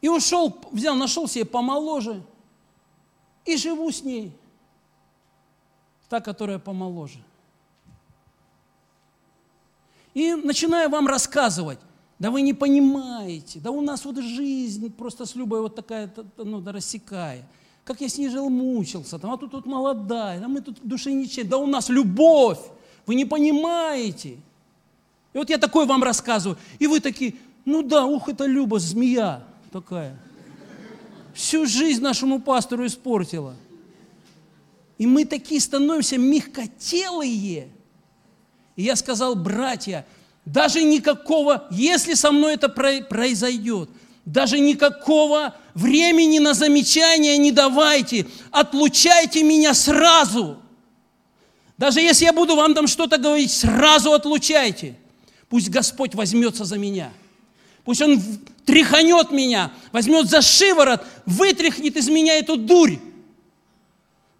и 0.00 0.08
ушел, 0.08 0.60
взял, 0.72 0.96
нашел 0.96 1.28
себе 1.28 1.44
помоложе, 1.44 2.24
и 3.44 3.56
живу 3.56 3.92
с 3.92 4.02
ней, 4.02 4.36
та, 6.08 6.20
которая 6.20 6.58
помоложе. 6.58 7.20
И 10.12 10.34
начинаю 10.34 10.90
вам 10.90 11.06
рассказывать, 11.06 11.78
да 12.18 12.30
вы 12.30 12.42
не 12.42 12.54
понимаете, 12.54 13.60
да 13.60 13.70
у 13.70 13.80
нас 13.80 14.04
вот 14.04 14.18
жизнь 14.18 14.92
просто 14.92 15.26
с 15.26 15.34
Любой 15.34 15.60
вот 15.60 15.74
такая, 15.74 16.12
ну, 16.36 16.60
да 16.60 16.72
рассекая. 16.72 17.46
Как 17.84 18.00
я 18.00 18.08
с 18.08 18.16
ней 18.16 18.28
жил, 18.28 18.48
мучился, 18.48 19.18
там, 19.18 19.32
а 19.32 19.36
тут 19.36 19.52
вот 19.52 19.66
молодая, 19.66 20.40
да 20.40 20.48
мы 20.48 20.60
тут 20.60 20.78
в 20.78 20.86
душе 20.86 21.12
ничем, 21.12 21.48
да 21.48 21.58
у 21.58 21.66
нас 21.66 21.88
любовь, 21.88 22.60
вы 23.04 23.14
не 23.14 23.24
понимаете. 23.24 24.38
И 25.32 25.38
вот 25.38 25.50
я 25.50 25.58
такой 25.58 25.84
вам 25.84 26.02
рассказываю, 26.02 26.56
и 26.78 26.86
вы 26.86 27.00
такие, 27.00 27.34
ну 27.64 27.82
да, 27.82 28.06
ух, 28.06 28.28
это 28.28 28.46
Люба, 28.46 28.78
змея 28.78 29.44
такая. 29.72 30.16
Всю 31.34 31.66
жизнь 31.66 32.00
нашему 32.00 32.40
пастору 32.40 32.86
испортила. 32.86 33.54
И 34.98 35.06
мы 35.06 35.24
такие 35.24 35.60
становимся 35.60 36.16
мягкотелые. 36.16 37.68
И 38.76 38.82
я 38.82 38.94
сказал, 38.94 39.34
братья, 39.34 40.06
даже 40.44 40.82
никакого, 40.82 41.66
если 41.70 42.14
со 42.14 42.30
мной 42.30 42.54
это 42.54 42.68
произойдет, 42.68 43.88
даже 44.24 44.58
никакого 44.58 45.54
времени 45.74 46.38
на 46.38 46.54
замечания 46.54 47.36
не 47.38 47.50
давайте, 47.50 48.26
отлучайте 48.50 49.42
меня 49.42 49.74
сразу. 49.74 50.58
Даже 51.76 52.00
если 52.00 52.26
я 52.26 52.32
буду 52.32 52.54
вам 52.56 52.74
там 52.74 52.86
что-то 52.86 53.18
говорить, 53.18 53.52
сразу 53.52 54.12
отлучайте. 54.12 54.96
Пусть 55.48 55.70
Господь 55.70 56.14
возьмется 56.14 56.64
за 56.64 56.78
меня. 56.78 57.12
Пусть 57.84 58.00
Он 58.00 58.22
тряханет 58.64 59.30
меня, 59.30 59.72
возьмет 59.92 60.28
за 60.28 60.40
шиворот, 60.40 61.02
вытряхнет 61.26 61.96
из 61.96 62.08
меня 62.08 62.38
эту 62.38 62.56
дурь. 62.56 62.98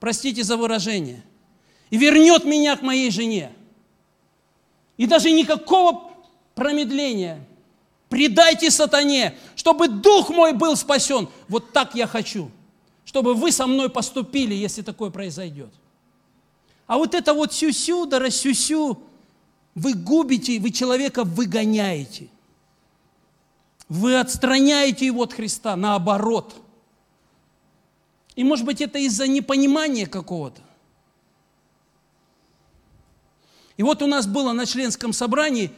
Простите 0.00 0.44
за 0.44 0.56
выражение. 0.56 1.22
И 1.90 1.96
вернет 1.96 2.44
меня 2.44 2.76
к 2.76 2.82
моей 2.82 3.10
жене. 3.10 3.52
И 4.96 5.06
даже 5.06 5.30
никакого 5.30 6.10
промедления. 6.54 7.44
Предайте 8.08 8.70
сатане, 8.70 9.36
чтобы 9.56 9.88
дух 9.88 10.30
мой 10.30 10.52
был 10.52 10.76
спасен. 10.76 11.28
Вот 11.48 11.72
так 11.72 11.94
я 11.94 12.06
хочу, 12.06 12.50
чтобы 13.04 13.34
вы 13.34 13.50
со 13.50 13.66
мной 13.66 13.90
поступили, 13.90 14.54
если 14.54 14.82
такое 14.82 15.10
произойдет. 15.10 15.72
А 16.86 16.96
вот 16.96 17.14
это 17.14 17.34
вот 17.34 17.52
сю-сю, 17.52 18.06
да 18.06 18.18
рассю-сю, 18.18 18.98
вы 19.74 19.94
губите, 19.94 20.60
вы 20.60 20.70
человека 20.70 21.24
выгоняете. 21.24 22.28
Вы 23.88 24.18
отстраняете 24.18 25.06
его 25.06 25.22
от 25.22 25.32
Христа, 25.32 25.76
наоборот. 25.76 26.54
И 28.36 28.44
может 28.44 28.64
быть 28.64 28.80
это 28.80 28.98
из-за 28.98 29.26
непонимания 29.26 30.06
какого-то. 30.06 30.60
И 33.76 33.82
вот 33.82 34.02
у 34.02 34.06
нас 34.06 34.26
было 34.26 34.52
на 34.52 34.66
членском 34.66 35.12
собрании 35.12 35.70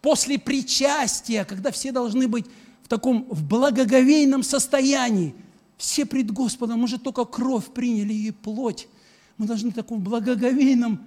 после 0.00 0.38
причастия, 0.38 1.44
когда 1.44 1.70
все 1.70 1.92
должны 1.92 2.28
быть 2.28 2.46
в 2.82 2.88
таком 2.88 3.26
в 3.28 3.44
благоговейном 3.44 4.42
состоянии. 4.42 5.34
Все 5.76 6.04
пред 6.06 6.30
Господом, 6.30 6.80
мы 6.80 6.88
же 6.88 6.98
только 6.98 7.24
кровь 7.24 7.72
приняли 7.72 8.12
и 8.12 8.30
плоть. 8.30 8.88
Мы 9.36 9.46
должны 9.46 9.70
в 9.70 9.74
таком 9.74 10.00
благоговейном, 10.00 11.00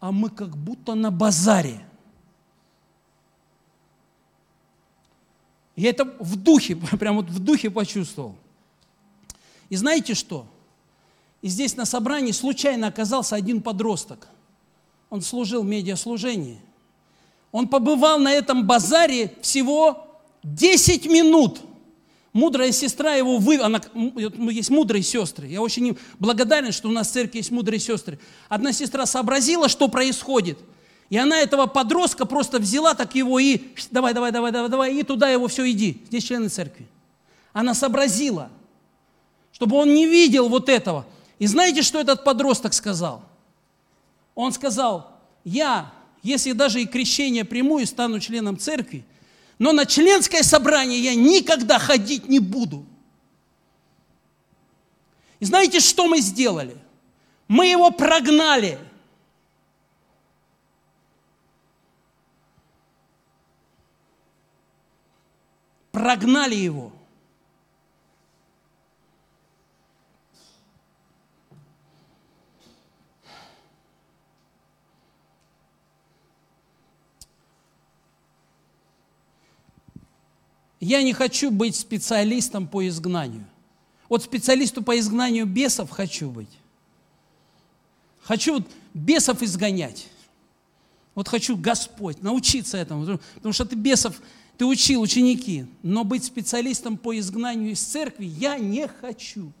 а 0.00 0.12
мы 0.12 0.30
как 0.30 0.56
будто 0.56 0.94
на 0.94 1.10
базаре. 1.10 1.84
Я 5.74 5.90
это 5.90 6.04
в 6.18 6.36
духе, 6.36 6.76
прям 6.98 7.16
вот 7.16 7.30
в 7.30 7.38
духе 7.38 7.70
почувствовал. 7.70 8.36
И 9.70 9.76
знаете 9.76 10.14
что? 10.14 10.46
И 11.40 11.48
здесь 11.48 11.76
на 11.76 11.84
собрании 11.84 12.32
случайно 12.32 12.86
оказался 12.86 13.34
один 13.34 13.60
подросток– 13.60 14.28
он 15.10 15.22
служил 15.22 15.62
в 15.62 15.66
медиаслужении. 15.66 16.60
Он 17.52 17.66
побывал 17.66 18.18
на 18.18 18.32
этом 18.32 18.66
базаре 18.66 19.34
всего 19.40 20.06
10 20.42 21.06
минут. 21.06 21.60
Мудрая 22.32 22.72
сестра 22.72 23.14
его 23.14 23.38
вы, 23.38 23.58
она, 23.58 23.80
ну, 23.94 24.50
есть 24.50 24.70
мудрые 24.70 25.02
сестры. 25.02 25.46
Я 25.48 25.62
очень 25.62 25.88
им 25.88 25.98
благодарен, 26.18 26.72
что 26.72 26.88
у 26.88 26.92
нас 26.92 27.08
в 27.08 27.12
церкви 27.12 27.38
есть 27.38 27.50
мудрые 27.50 27.80
сестры. 27.80 28.18
Одна 28.48 28.72
сестра 28.72 29.06
сообразила, 29.06 29.68
что 29.68 29.88
происходит. 29.88 30.58
И 31.08 31.16
она 31.16 31.38
этого 31.38 31.66
подростка 31.66 32.26
просто 32.26 32.58
взяла 32.58 32.94
так 32.94 33.14
его 33.14 33.38
и 33.38 33.62
давай, 33.90 34.12
давай, 34.12 34.30
давай, 34.30 34.52
давай, 34.52 34.70
давай, 34.70 34.94
и 34.94 35.02
туда 35.02 35.30
его 35.30 35.48
все 35.48 35.68
иди. 35.70 36.02
Здесь 36.08 36.24
члены 36.24 36.48
церкви. 36.48 36.86
Она 37.54 37.72
сообразила, 37.72 38.50
чтобы 39.52 39.76
он 39.76 39.94
не 39.94 40.06
видел 40.06 40.50
вот 40.50 40.68
этого. 40.68 41.06
И 41.38 41.46
знаете, 41.46 41.80
что 41.80 41.98
этот 41.98 42.24
подросток 42.24 42.74
сказал? 42.74 43.22
Он 44.38 44.52
сказал, 44.52 45.18
я, 45.42 45.92
если 46.22 46.52
даже 46.52 46.80
и 46.80 46.86
крещение 46.86 47.44
приму 47.44 47.80
и 47.80 47.84
стану 47.84 48.20
членом 48.20 48.56
церкви, 48.56 49.04
но 49.58 49.72
на 49.72 49.84
членское 49.84 50.44
собрание 50.44 51.00
я 51.00 51.16
никогда 51.16 51.80
ходить 51.80 52.28
не 52.28 52.38
буду. 52.38 52.86
И 55.40 55.44
знаете, 55.44 55.80
что 55.80 56.06
мы 56.06 56.20
сделали? 56.20 56.76
Мы 57.48 57.66
его 57.66 57.90
прогнали. 57.90 58.78
Прогнали 65.90 66.54
его. 66.54 66.92
Я 80.80 81.02
не 81.02 81.12
хочу 81.12 81.50
быть 81.50 81.74
специалистом 81.74 82.66
по 82.68 82.86
изгнанию. 82.86 83.44
Вот 84.08 84.22
специалисту 84.22 84.82
по 84.82 84.98
изгнанию 84.98 85.44
бесов 85.44 85.90
хочу 85.90 86.30
быть. 86.30 86.48
Хочу 88.22 88.64
бесов 88.94 89.42
изгонять. 89.42 90.06
Вот 91.14 91.28
хочу 91.28 91.56
Господь 91.56 92.22
научиться 92.22 92.76
этому. 92.76 93.18
Потому 93.34 93.52
что 93.52 93.64
ты 93.64 93.74
бесов, 93.74 94.20
ты 94.56 94.64
учил 94.64 95.00
ученики. 95.00 95.66
Но 95.82 96.04
быть 96.04 96.24
специалистом 96.24 96.96
по 96.96 97.18
изгнанию 97.18 97.72
из 97.72 97.80
церкви 97.80 98.26
я 98.26 98.56
не 98.56 98.86
хочу. 98.86 99.52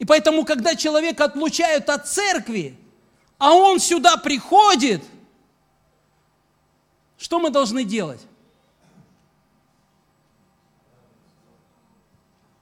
И 0.00 0.04
поэтому, 0.04 0.44
когда 0.44 0.74
человека 0.74 1.26
отлучают 1.26 1.88
от 1.88 2.08
церкви, 2.08 2.76
а 3.38 3.54
он 3.54 3.78
сюда 3.78 4.16
приходит– 4.16 5.04
что 7.22 7.38
мы 7.38 7.50
должны 7.50 7.84
делать? 7.84 8.20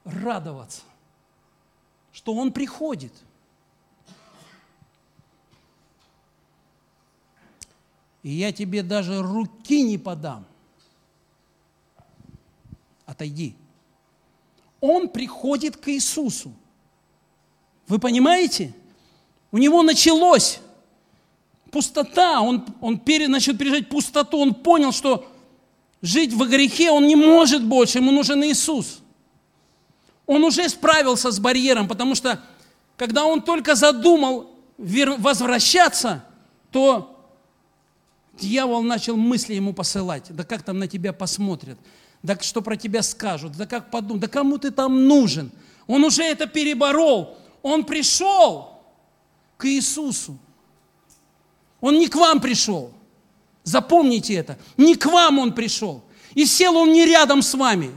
радоваться, 0.04 0.82
что 2.12 2.34
Он 2.34 2.52
приходит. 2.52 3.12
И 8.22 8.30
я 8.30 8.52
тебе 8.52 8.82
даже 8.82 9.22
руки 9.22 9.82
не 9.82 9.96
подам. 9.96 10.44
Отойди. 13.06 13.56
Он 14.80 15.08
приходит 15.08 15.76
к 15.76 15.88
Иисусу. 15.88 16.52
Вы 17.88 17.98
понимаете? 17.98 18.74
У 19.52 19.58
него 19.58 19.82
началось 19.82 20.60
пустота, 21.70 22.40
он, 22.40 22.64
он 22.80 22.98
пере, 22.98 23.28
начал 23.28 23.56
пережить 23.56 23.88
пустоту, 23.88 24.38
он 24.38 24.54
понял, 24.54 24.92
что 24.92 25.30
жить 26.02 26.32
в 26.32 26.48
грехе 26.48 26.90
он 26.90 27.06
не 27.06 27.16
может 27.16 27.64
больше, 27.64 27.98
ему 27.98 28.10
нужен 28.10 28.42
Иисус. 28.44 29.00
Он 30.26 30.44
уже 30.44 30.68
справился 30.68 31.30
с 31.30 31.40
барьером, 31.40 31.88
потому 31.88 32.14
что 32.14 32.40
когда 32.96 33.24
он 33.24 33.42
только 33.42 33.74
задумал 33.74 34.50
возвращаться, 34.78 36.24
то 36.70 37.16
дьявол 38.38 38.82
начал 38.82 39.16
мысли 39.16 39.54
ему 39.54 39.72
посылать. 39.72 40.26
Да 40.30 40.44
как 40.44 40.62
там 40.62 40.78
на 40.78 40.86
тебя 40.86 41.12
посмотрят? 41.12 41.78
Да 42.22 42.38
что 42.40 42.62
про 42.62 42.76
тебя 42.76 43.02
скажут? 43.02 43.56
Да 43.56 43.66
как 43.66 43.90
подумают? 43.90 44.22
Да 44.22 44.28
кому 44.28 44.58
ты 44.58 44.70
там 44.70 45.08
нужен? 45.08 45.50
Он 45.86 46.04
уже 46.04 46.22
это 46.22 46.46
переборол. 46.46 47.36
Он 47.62 47.84
пришел 47.84 48.80
к 49.56 49.66
Иисусу. 49.66 50.38
Он 51.80 51.98
не 51.98 52.08
к 52.08 52.16
вам 52.16 52.40
пришел. 52.40 52.92
Запомните 53.64 54.34
это. 54.34 54.58
Не 54.76 54.94
к 54.94 55.06
вам 55.06 55.38
он 55.38 55.54
пришел. 55.54 56.02
И 56.34 56.44
сел 56.44 56.76
он 56.76 56.92
не 56.92 57.04
рядом 57.04 57.42
с 57.42 57.54
вами. 57.54 57.92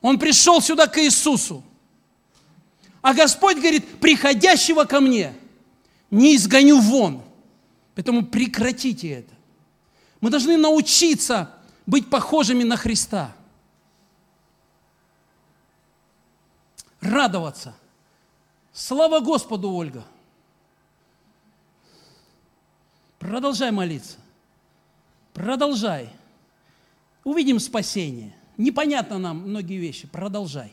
Он 0.00 0.18
пришел 0.18 0.60
сюда 0.60 0.86
к 0.86 1.02
Иисусу. 1.02 1.62
А 3.02 3.14
Господь 3.14 3.56
говорит, 3.56 3.98
приходящего 3.98 4.84
ко 4.84 5.00
мне 5.00 5.34
не 6.10 6.36
изгоню 6.36 6.80
вон. 6.80 7.22
Поэтому 7.94 8.24
прекратите 8.24 9.08
это. 9.10 9.34
Мы 10.20 10.30
должны 10.30 10.56
научиться 10.56 11.54
быть 11.86 12.08
похожими 12.10 12.62
на 12.62 12.76
Христа. 12.76 13.34
Радоваться. 17.00 17.74
Слава 18.72 19.20
Господу, 19.20 19.70
Ольга. 19.70 20.04
Продолжай 23.20 23.70
молиться. 23.70 24.16
Продолжай. 25.34 26.08
Увидим 27.22 27.60
спасение. 27.60 28.34
Непонятно 28.56 29.18
нам 29.18 29.42
многие 29.48 29.76
вещи. 29.76 30.08
Продолжай. 30.08 30.72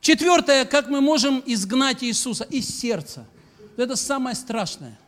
Четвертое, 0.00 0.64
как 0.64 0.88
мы 0.88 1.00
можем 1.00 1.42
изгнать 1.44 2.04
Иисуса 2.04 2.44
из 2.44 2.68
сердца. 2.68 3.26
Это 3.76 3.96
самое 3.96 4.36
страшное. 4.36 4.98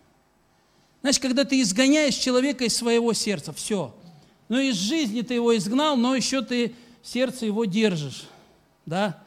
Значит, 1.03 1.22
когда 1.22 1.45
ты 1.45 1.61
изгоняешь 1.62 2.14
человека 2.14 2.64
из 2.64 2.76
своего 2.76 3.12
сердца, 3.12 3.53
все. 3.53 3.95
Но 4.49 4.59
из 4.59 4.74
жизни 4.74 5.22
ты 5.22 5.35
его 5.35 5.57
изгнал, 5.57 5.97
но 5.97 6.16
еще 6.16 6.43
ты 6.43 6.74
сердце 7.05 7.47
его 7.47 7.66
держишь. 7.66 8.24
Да? 8.85 9.22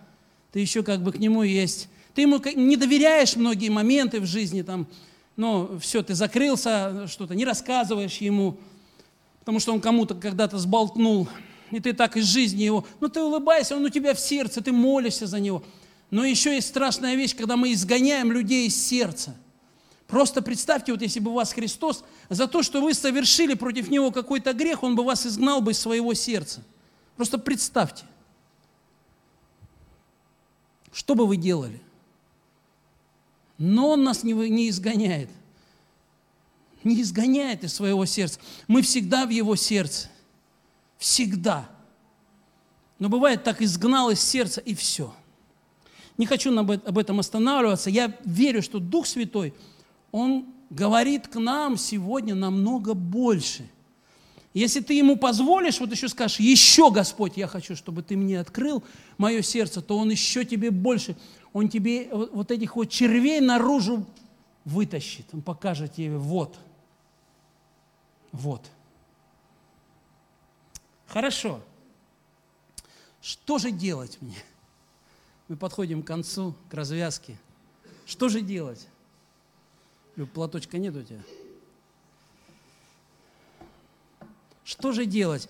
Ты 0.51 0.59
еще 0.59 0.83
как 0.83 1.01
бы 1.01 1.13
к 1.13 1.17
нему 1.17 1.43
есть 1.43 1.87
ты 2.17 2.23
ему 2.23 2.41
не 2.55 2.77
доверяешь 2.77 3.35
многие 3.35 3.69
моменты 3.69 4.19
в 4.19 4.25
жизни, 4.25 4.63
там, 4.63 4.87
ну, 5.35 5.77
все, 5.79 6.01
ты 6.01 6.15
закрылся, 6.15 7.05
что-то, 7.07 7.35
не 7.35 7.45
рассказываешь 7.45 8.17
ему, 8.17 8.57
потому 9.41 9.59
что 9.59 9.71
он 9.71 9.79
кому-то 9.79 10.15
когда-то 10.15 10.57
сболтнул, 10.57 11.29
и 11.69 11.79
ты 11.79 11.93
так 11.93 12.17
из 12.17 12.25
жизни 12.25 12.63
его, 12.63 12.87
ну, 13.01 13.07
ты 13.07 13.21
улыбаешься, 13.21 13.75
он 13.77 13.85
у 13.85 13.89
тебя 13.89 14.15
в 14.15 14.19
сердце, 14.19 14.63
ты 14.63 14.71
молишься 14.71 15.27
за 15.27 15.39
него. 15.39 15.61
Но 16.09 16.25
еще 16.25 16.55
есть 16.55 16.69
страшная 16.69 17.13
вещь, 17.13 17.35
когда 17.35 17.55
мы 17.55 17.71
изгоняем 17.71 18.31
людей 18.31 18.65
из 18.65 18.83
сердца. 18.83 19.35
Просто 20.07 20.41
представьте, 20.41 20.93
вот 20.93 21.03
если 21.03 21.19
бы 21.19 21.31
вас 21.31 21.53
Христос 21.53 22.03
за 22.29 22.47
то, 22.47 22.63
что 22.63 22.81
вы 22.81 22.95
совершили 22.95 23.53
против 23.53 23.91
Него 23.91 24.09
какой-то 24.09 24.53
грех, 24.53 24.81
Он 24.81 24.95
бы 24.95 25.03
вас 25.03 25.27
изгнал 25.27 25.61
бы 25.61 25.73
из 25.73 25.77
своего 25.77 26.15
сердца. 26.15 26.63
Просто 27.15 27.37
представьте. 27.37 28.05
Что 30.91 31.13
бы 31.13 31.27
вы 31.27 31.37
делали? 31.37 31.79
Но 33.57 33.89
Он 33.91 34.03
нас 34.03 34.23
не, 34.23 34.33
не 34.33 34.69
изгоняет. 34.69 35.29
Не 36.83 37.01
изгоняет 37.01 37.63
из 37.63 37.73
своего 37.73 38.05
сердца. 38.05 38.39
Мы 38.67 38.81
всегда 38.81 39.25
в 39.25 39.29
Его 39.29 39.55
сердце. 39.55 40.09
Всегда. 40.97 41.69
Но 42.99 43.09
бывает 43.09 43.43
так, 43.43 43.61
изгнал 43.61 44.09
из 44.09 44.19
сердца 44.19 44.61
и 44.61 44.73
все. 44.73 45.13
Не 46.17 46.25
хочу 46.25 46.55
об 46.57 46.97
этом 46.97 47.19
останавливаться. 47.19 47.89
Я 47.89 48.15
верю, 48.25 48.61
что 48.61 48.79
Дух 48.79 49.05
Святой, 49.05 49.53
Он 50.11 50.45
говорит 50.69 51.27
к 51.27 51.35
нам 51.35 51.77
сегодня 51.77 52.33
намного 52.35 52.93
больше. 52.93 53.69
Если 54.57 54.79
ты 54.79 54.93
Ему 54.93 55.17
позволишь, 55.17 55.79
вот 55.79 55.91
еще 55.91 56.09
скажешь, 56.09 56.39
еще, 56.39 56.91
Господь, 56.91 57.37
я 57.37 57.47
хочу, 57.47 57.75
чтобы 57.75 58.01
Ты 58.01 58.17
мне 58.17 58.39
открыл 58.39 58.83
мое 59.17 59.41
сердце, 59.41 59.81
то 59.81 59.97
Он 59.97 60.09
еще 60.09 60.45
тебе 60.45 60.71
больше 60.71 61.15
он 61.57 61.69
тебе 61.69 62.09
вот 62.11 62.51
этих 62.51 62.75
вот 62.75 62.85
червей 62.85 63.39
наружу 63.39 64.05
вытащит. 64.63 65.25
Он 65.33 65.41
покажет 65.41 65.95
тебе, 65.95 66.15
вот, 66.15 66.55
вот. 68.31 68.63
Хорошо. 71.07 71.61
Что 73.21 73.57
же 73.57 73.71
делать 73.71 74.19
мне? 74.21 74.37
Мы 75.47 75.55
подходим 75.55 76.03
к 76.03 76.07
концу, 76.07 76.53
к 76.69 76.73
развязке. 76.75 77.39
Что 78.05 78.29
же 78.29 78.41
делать? 78.41 78.87
Люб, 80.15 80.29
платочка 80.31 80.77
нет 80.77 80.95
у 80.95 81.01
тебя? 81.01 81.21
Что 84.67 84.91
же 84.91 85.05
делать? 85.05 85.47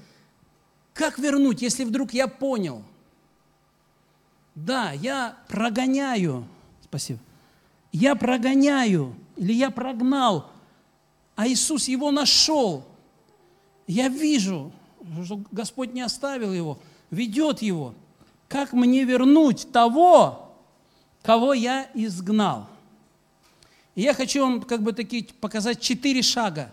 Как 0.94 1.20
вернуть, 1.20 1.62
если 1.62 1.84
вдруг 1.84 2.14
я 2.14 2.28
понял– 2.28 2.84
да, 4.58 4.92
я 4.92 5.38
прогоняю, 5.50 6.48
спасибо, 6.84 7.20
я 7.92 8.16
прогоняю, 8.16 9.16
или 9.36 9.54
я 9.54 9.70
прогнал, 9.70 10.50
а 11.36 11.48
Иисус 11.48 11.88
его 11.88 12.10
нашел. 12.10 12.84
Я 13.86 14.10
вижу, 14.10 14.72
что 15.24 15.44
Господь 15.52 15.94
не 15.94 16.02
оставил 16.02 16.52
его, 16.54 16.80
ведет 17.12 17.62
его. 17.62 17.94
Как 18.48 18.74
мне 18.74 19.04
вернуть 19.04 19.72
того, 19.72 20.56
кого 21.22 21.54
я 21.54 21.88
изгнал? 21.94 22.68
И 23.94 24.02
я 24.02 24.16
хочу 24.16 24.42
вам 24.42 24.64
как 24.64 24.82
бы 24.82 24.92
такие 24.92 25.24
показать 25.40 25.80
четыре 25.80 26.24
шага. 26.24 26.72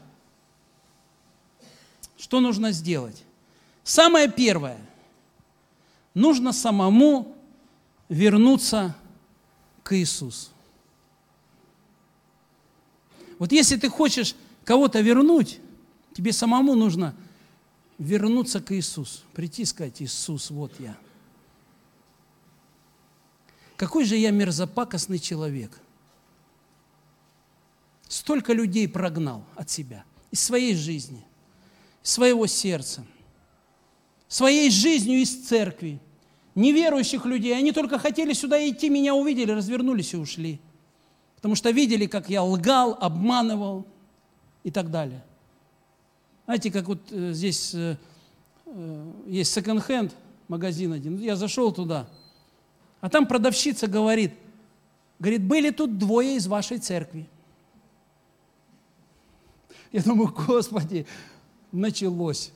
Что 2.25 2.41
нужно 2.41 2.73
сделать? 2.73 3.23
Самое 3.83 4.33
первое. 4.33 4.79
Нужно 6.15 6.55
самому 6.55 7.37
вернуться 8.09 8.97
к 9.83 9.95
Иисусу. 9.95 10.49
Вот 13.39 13.53
если 13.53 13.77
ты 13.77 13.91
хочешь 13.91 14.35
кого-то 14.65 15.03
вернуть, 15.03 15.61
тебе 16.15 16.33
самому 16.33 16.75
нужно 16.75 17.15
вернуться 17.99 18.63
к 18.63 18.75
Иисусу, 18.75 19.21
прийти 19.35 19.61
и 19.61 19.67
сказать, 19.67 20.01
Иисус, 20.01 20.49
вот 20.49 20.73
я. 20.81 20.97
Какой 23.77 24.07
же 24.07 24.17
я 24.17 24.31
мерзопакостный 24.31 25.19
человек. 25.19 25.79
Столько 28.09 28.55
людей 28.55 28.89
прогнал 28.89 29.45
от 29.57 29.69
себя, 29.69 30.05
из 30.31 30.41
своей 30.41 30.75
жизни, 30.75 31.19
из 31.19 31.34
своего 32.05 32.47
сердца, 32.47 33.05
своей 34.29 34.71
жизнью 34.71 35.19
из 35.19 35.47
церкви– 35.49 35.99
неверующих 36.55 37.25
людей, 37.27 37.57
они 37.57 37.73
только 37.73 37.99
хотели 37.99 38.33
сюда 38.33 38.67
идти, 38.69 38.89
меня 38.89 39.15
увидели, 39.15 39.53
развернулись 39.53 40.15
и 40.15 40.17
ушли. 40.17 40.61
Потому 41.37 41.55
что 41.55 41.71
видели, 41.71 42.07
как 42.07 42.29
я 42.31 42.43
лгал, 42.43 42.97
обманывал 43.01 43.87
и 44.63 44.71
так 44.71 44.91
далее. 44.91 45.23
Знаете, 46.47 46.71
как 46.71 46.87
вот 46.87 47.01
э, 47.11 47.33
здесь 47.33 47.75
э, 47.75 47.97
э, 48.67 49.13
есть 49.27 49.53
секонд-хенд 49.53 50.15
магазин 50.49 50.93
один. 50.93 51.19
Я 51.19 51.37
зашел 51.37 51.73
туда, 51.73 52.09
а 53.01 53.09
там 53.09 53.27
продавщица 53.27 53.87
говорит, 53.87 54.33
говорит, 55.19 55.43
были 55.43 55.71
тут 55.71 55.99
двое 55.99 56.37
из 56.37 56.47
вашей 56.47 56.79
церкви. 56.79 57.29
Я 59.93 60.03
думаю, 60.03 60.35
Господи, 60.47 61.07
началось. 61.75 62.53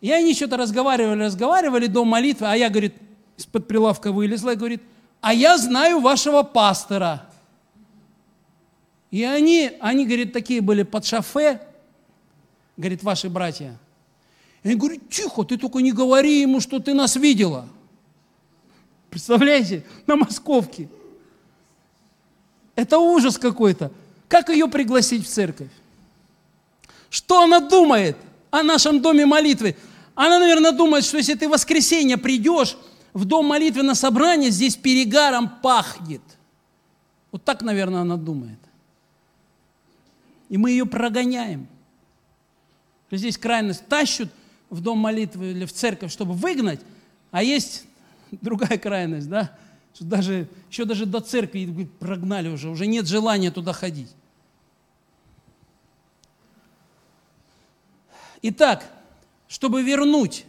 И 0.00 0.10
они 0.10 0.34
что-то 0.34 0.56
разговаривали, 0.56 1.24
разговаривали 1.24 1.86
до 1.86 2.04
молитвы, 2.04 2.46
а 2.50 2.56
я, 2.56 2.70
говорит, 2.70 2.94
из-под 3.36 3.68
прилавка 3.68 4.12
вылезла 4.12 4.54
и 4.54 4.56
говорит, 4.56 4.82
а 5.20 5.34
я 5.34 5.58
знаю 5.58 6.00
вашего 6.00 6.42
пастора. 6.42 7.26
И 9.10 9.22
они, 9.22 9.72
они, 9.80 10.06
говорит, 10.06 10.32
такие 10.32 10.60
были 10.60 10.84
под 10.84 11.04
шофе, 11.04 11.60
говорит, 12.76 13.02
ваши 13.02 13.28
братья. 13.28 13.76
Я 14.62 14.76
говорю, 14.76 15.00
тихо, 15.10 15.44
ты 15.44 15.58
только 15.58 15.80
не 15.80 15.92
говори 15.92 16.40
ему, 16.42 16.60
что 16.60 16.78
ты 16.78 16.94
нас 16.94 17.16
видела. 17.16 17.68
Представляете, 19.10 19.84
на 20.06 20.16
Московке. 20.16 20.88
Это 22.76 22.98
ужас 22.98 23.36
какой-то. 23.36 23.90
Как 24.28 24.48
ее 24.48 24.68
пригласить 24.68 25.26
в 25.26 25.28
церковь? 25.28 25.70
Что 27.10 27.42
она 27.42 27.60
думает 27.60 28.16
о 28.50 28.62
нашем 28.62 29.02
доме 29.02 29.26
молитвы? 29.26 29.76
Она, 30.14 30.38
наверное, 30.38 30.72
думает, 30.72 31.04
что 31.04 31.18
если 31.18 31.34
ты 31.34 31.48
в 31.48 31.50
воскресенье 31.50 32.16
придешь 32.16 32.76
в 33.12 33.24
дом 33.24 33.46
молитвы 33.46 33.82
на 33.82 33.94
собрание, 33.94 34.50
здесь 34.50 34.76
перегаром 34.76 35.50
пахнет. 35.60 36.22
Вот 37.32 37.44
так, 37.44 37.62
наверное, 37.62 38.02
она 38.02 38.16
думает. 38.16 38.58
И 40.48 40.56
мы 40.56 40.70
ее 40.70 40.86
прогоняем. 40.86 41.68
Здесь 43.10 43.36
крайность 43.36 43.86
тащут 43.86 44.30
в 44.68 44.80
дом 44.80 44.98
молитвы 44.98 45.50
или 45.50 45.64
в 45.64 45.72
церковь, 45.72 46.12
чтобы 46.12 46.34
выгнать, 46.34 46.80
а 47.32 47.42
есть 47.42 47.84
другая 48.30 48.78
крайность, 48.78 49.28
да, 49.28 49.56
что 49.94 50.04
даже, 50.04 50.48
еще 50.70 50.84
даже 50.84 51.06
до 51.06 51.20
церкви 51.20 51.88
прогнали 51.98 52.48
уже, 52.48 52.68
уже 52.68 52.86
нет 52.86 53.08
желания 53.08 53.50
туда 53.50 53.72
ходить. 53.72 54.10
Итак, 58.42 58.90
чтобы 59.48 59.82
вернуть 59.82 60.46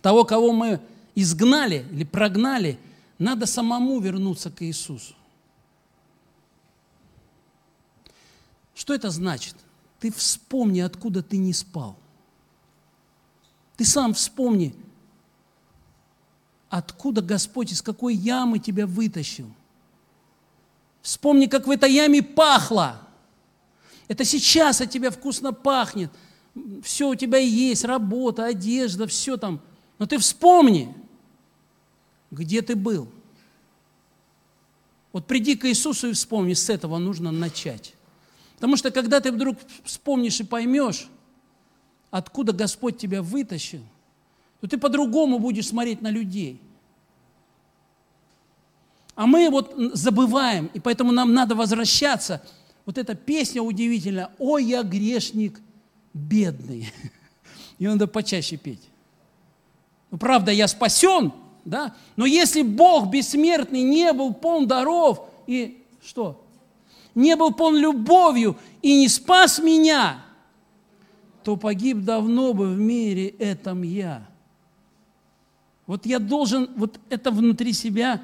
того, 0.00 0.24
кого 0.24 0.52
мы 0.52 0.80
изгнали 1.14 1.86
или 1.90 2.04
прогнали, 2.04 2.78
надо 3.18 3.46
самому 3.46 4.00
вернуться 4.00 4.50
к 4.50 4.62
Иисусу. 4.62 5.14
Что 8.74 8.94
это 8.94 9.10
значит? 9.10 9.54
Ты 10.00 10.12
вспомни, 10.12 10.80
откуда 10.80 11.22
ты 11.22 11.36
не 11.36 11.52
спал. 11.52 11.96
Ты 13.76 13.84
сам 13.84 14.14
вспомни, 14.14 14.74
откуда 16.68 17.22
Господь, 17.22 17.72
из 17.72 17.82
какой 17.82 18.14
ямы 18.14 18.58
тебя 18.58 18.86
вытащил. 18.86 19.50
Вспомни, 21.02 21.46
как 21.46 21.66
в 21.66 21.70
этой 21.70 21.92
яме 21.92 22.22
пахло. 22.22 23.00
Это 24.08 24.24
сейчас 24.24 24.80
от 24.80 24.90
тебя 24.90 25.10
вкусно 25.10 25.52
пахнет. 25.52 26.10
Все 26.82 27.08
у 27.08 27.14
тебя 27.14 27.38
есть, 27.38 27.84
работа, 27.84 28.44
одежда, 28.44 29.06
все 29.06 29.36
там. 29.36 29.60
Но 29.98 30.06
ты 30.06 30.18
вспомни, 30.18 30.94
где 32.30 32.60
ты 32.62 32.76
был. 32.76 33.08
Вот 35.12 35.26
приди 35.26 35.56
к 35.56 35.66
Иисусу 35.66 36.08
и 36.08 36.12
вспомни, 36.12 36.54
с 36.54 36.70
этого 36.70 36.98
нужно 36.98 37.30
начать. 37.30 37.94
Потому 38.56 38.76
что 38.76 38.90
когда 38.90 39.20
ты 39.20 39.32
вдруг 39.32 39.58
вспомнишь 39.84 40.40
и 40.40 40.44
поймешь, 40.44 41.08
откуда 42.10 42.52
Господь 42.52 42.98
тебя 42.98 43.22
вытащил, 43.22 43.82
то 44.60 44.68
ты 44.68 44.78
по-другому 44.78 45.38
будешь 45.38 45.68
смотреть 45.68 46.00
на 46.02 46.10
людей. 46.10 46.60
А 49.14 49.26
мы 49.26 49.50
вот 49.50 49.74
забываем, 49.92 50.70
и 50.72 50.80
поэтому 50.80 51.12
нам 51.12 51.34
надо 51.34 51.54
возвращаться. 51.54 52.42
Вот 52.86 52.96
эта 52.96 53.14
песня 53.14 53.62
удивительная 53.62 54.30
«Ой, 54.38 54.64
я 54.64 54.82
грешник 54.82 55.60
бедный». 56.14 56.92
Ее 57.78 57.90
надо 57.90 58.06
почаще 58.06 58.56
петь. 58.56 58.88
Ну, 60.12 60.18
правда, 60.18 60.52
я 60.52 60.68
спасен, 60.68 61.32
да? 61.64 61.96
Но 62.16 62.26
если 62.26 62.62
Бог 62.62 63.10
бессмертный 63.10 63.82
не 63.82 64.12
был 64.12 64.34
полн 64.34 64.68
даров 64.68 65.28
и 65.46 65.82
что? 66.00 66.44
Не 67.14 67.34
был 67.34 67.52
полн 67.52 67.76
любовью 67.76 68.56
и 68.82 68.96
не 68.96 69.08
спас 69.08 69.58
меня, 69.58 70.24
то 71.42 71.56
погиб 71.56 72.04
давно 72.04 72.52
бы 72.52 72.72
в 72.72 72.78
мире 72.78 73.28
этом 73.28 73.82
я. 73.82 74.28
Вот 75.86 76.06
я 76.06 76.18
должен 76.18 76.70
вот 76.76 77.00
это 77.10 77.30
внутри 77.30 77.72
себя 77.72 78.22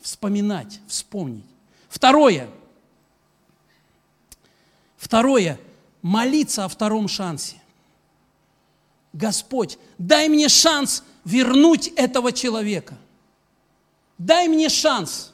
вспоминать, 0.00 0.80
вспомнить. 0.86 1.46
Второе. 1.88 2.48
Второе. 4.96 5.60
Молиться 6.02 6.64
о 6.64 6.68
втором 6.68 7.08
шансе. 7.08 7.56
Господь, 9.12 9.78
дай 9.98 10.28
мне 10.28 10.48
шанс 10.48 11.02
вернуть 11.24 11.88
этого 11.88 12.32
человека. 12.32 12.96
Дай 14.16 14.48
мне 14.48 14.68
шанс. 14.68 15.32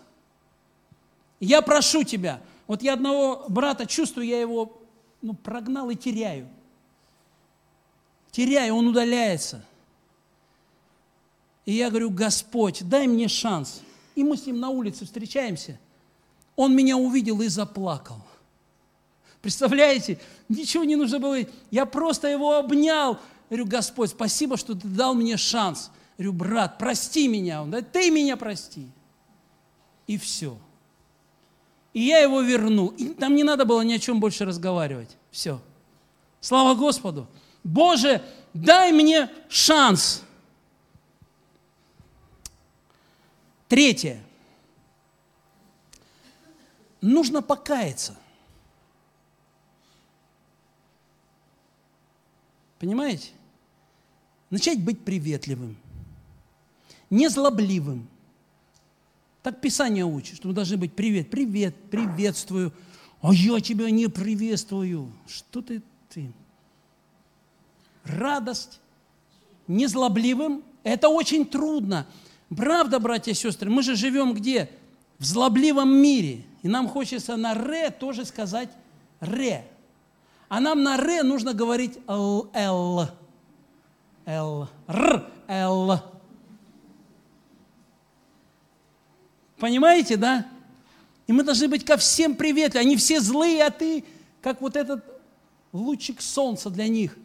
Я 1.40 1.62
прошу 1.62 2.04
тебя. 2.04 2.40
Вот 2.66 2.82
я 2.82 2.94
одного 2.94 3.44
брата 3.48 3.86
чувствую, 3.86 4.26
я 4.26 4.40
его 4.40 4.80
ну, 5.20 5.34
прогнал 5.34 5.90
и 5.90 5.96
теряю. 5.96 6.48
Теряю, 8.30 8.74
он 8.74 8.88
удаляется. 8.88 9.64
И 11.66 11.72
я 11.72 11.90
говорю, 11.90 12.10
Господь, 12.10 12.82
дай 12.88 13.06
мне 13.06 13.28
шанс. 13.28 13.80
И 14.14 14.22
мы 14.22 14.36
с 14.36 14.46
ним 14.46 14.60
на 14.60 14.70
улице 14.70 15.04
встречаемся. 15.04 15.78
Он 16.56 16.74
меня 16.74 16.96
увидел 16.96 17.40
и 17.40 17.48
заплакал. 17.48 18.20
Представляете, 19.44 20.18
ничего 20.48 20.84
не 20.84 20.96
нужно 20.96 21.18
было. 21.18 21.36
Я 21.70 21.84
просто 21.84 22.28
его 22.28 22.56
обнял. 22.56 23.20
Говорю, 23.50 23.66
Господь, 23.66 24.08
спасибо, 24.08 24.56
что 24.56 24.74
ты 24.74 24.88
дал 24.88 25.12
мне 25.12 25.36
шанс. 25.36 25.90
Говорю, 26.16 26.32
брат, 26.32 26.78
прости 26.78 27.28
меня. 27.28 27.60
Он 27.60 27.68
говорит, 27.68 27.92
ты 27.92 28.10
меня 28.10 28.38
прости. 28.38 28.88
И 30.06 30.16
все. 30.16 30.56
И 31.92 32.00
я 32.00 32.20
его 32.20 32.40
вернул. 32.40 32.88
И 32.96 33.08
там 33.08 33.34
не 33.34 33.44
надо 33.44 33.66
было 33.66 33.82
ни 33.82 33.92
о 33.92 33.98
чем 33.98 34.18
больше 34.18 34.46
разговаривать. 34.46 35.14
Все. 35.30 35.60
Слава 36.40 36.74
Господу. 36.74 37.26
Боже, 37.62 38.22
дай 38.54 38.92
мне 38.92 39.28
шанс. 39.50 40.22
Третье. 43.68 44.24
Нужно 47.02 47.42
покаяться. 47.42 48.16
Понимаете? 52.84 53.30
Начать 54.50 54.78
быть 54.78 55.00
приветливым, 55.00 55.74
незлобливым. 57.08 58.06
Так 59.42 59.62
Писание 59.62 60.04
учит, 60.04 60.36
что 60.36 60.48
мы 60.48 60.54
должны 60.54 60.76
быть 60.76 60.92
привет, 60.92 61.30
привет, 61.30 61.74
приветствую. 61.90 62.74
А 63.22 63.32
я 63.32 63.58
тебя 63.60 63.90
не 63.90 64.08
приветствую. 64.08 65.10
Что 65.26 65.62
ты, 65.62 65.80
ты? 66.10 66.30
Радость 68.04 68.80
незлобливым– 69.66 70.62
это 70.82 71.08
очень 71.08 71.46
трудно. 71.46 72.06
Правда, 72.54 72.98
братья 72.98 73.32
и 73.32 73.34
сестры, 73.34 73.70
мы 73.70 73.82
же 73.82 73.96
живем 73.96 74.34
где? 74.34 74.68
В 75.18 75.24
злобливом 75.24 75.90
мире. 75.90 76.44
И 76.62 76.68
нам 76.68 76.86
хочется 76.88 77.36
на 77.36 77.54
«ре» 77.54 77.88
тоже 77.88 78.26
сказать 78.26 78.68
«ре». 79.20 79.64
А 80.48 80.60
нам 80.60 80.82
на 80.82 80.96
«ре» 80.96 81.22
нужно 81.22 81.54
говорить 81.54 81.98
«л», 82.06 82.50
«л». 82.52 83.08
«Л», 84.26 84.68
«р», 84.86 85.30
«л». 85.48 86.00
Понимаете, 89.58 90.16
да? 90.16 90.46
И 91.26 91.32
мы 91.32 91.42
должны 91.42 91.68
быть 91.68 91.84
ко 91.84 91.96
всем 91.96 92.36
приветливы. 92.36 92.80
Они 92.80 92.96
все 92.96 93.20
злые, 93.20 93.64
а 93.64 93.70
ты, 93.70 94.04
как 94.42 94.60
вот 94.60 94.76
этот 94.76 95.02
лучик 95.72 96.20
солнца 96.20 96.68
для 96.70 96.88
них. 96.88 97.16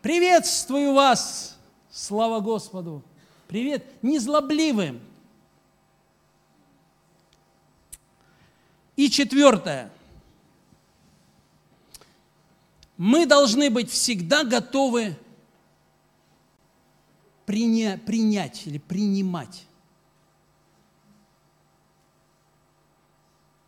Приветствую 0.00 0.92
вас! 0.92 1.56
Слава 1.90 2.40
Господу! 2.40 3.02
Привет 3.46 3.84
незлобливым. 4.02 5.00
И 8.96 9.08
четвертое. 9.08 9.90
Мы 13.04 13.26
должны 13.26 13.68
быть 13.68 13.90
всегда 13.90 14.44
готовы 14.44 15.18
приня, 17.46 18.00
принять 18.06 18.64
или 18.64 18.78
принимать. 18.78 19.66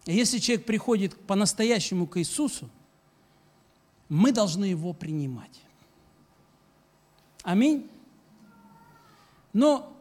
Если 0.07 0.39
человек 0.39 0.67
приходит 0.67 1.17
по-настоящему 1.27 2.07
к 2.07 2.21
Иисусу, 2.21 2.71
мы 4.09 4.31
должны 4.31 4.67
его 4.67 4.93
принимать. 4.93 5.61
Аминь. 7.43 7.91
Но 9.53 9.93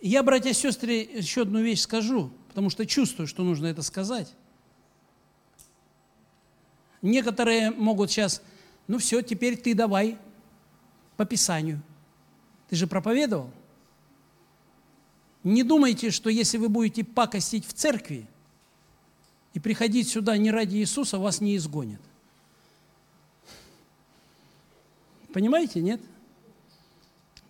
я, 0.00 0.24
братья 0.24 0.50
и 0.50 0.52
сестры, 0.52 0.94
еще 0.94 1.42
одну 1.42 1.60
вещь 1.60 1.82
скажу, 1.82 2.32
потому 2.48 2.70
что 2.70 2.86
чувствую, 2.86 3.28
что 3.28 3.44
нужно 3.44 3.66
это 3.66 3.82
сказать. 3.82 4.34
Некоторые 7.02 7.70
могут 7.70 8.10
сейчас, 8.10 8.40
ну 8.86 8.98
все, 8.98 9.22
теперь 9.22 9.56
ты 9.56 9.74
давай 9.74 10.16
по 11.16 11.24
Писанию. 11.24 11.82
Ты 12.68 12.76
же 12.76 12.86
проповедовал. 12.86 13.50
Не 15.42 15.64
думайте, 15.64 16.10
что 16.10 16.30
если 16.30 16.56
вы 16.56 16.68
будете 16.68 17.02
пакостить 17.02 17.66
в 17.66 17.72
церкви 17.72 18.26
и 19.54 19.60
приходить 19.60 20.08
сюда 20.08 20.36
не 20.36 20.50
ради 20.50 20.76
Иисуса, 20.76 21.18
вас 21.18 21.40
не 21.40 21.56
изгонят. 21.56 22.00
Понимаете, 25.32 25.80
нет? 25.80 26.00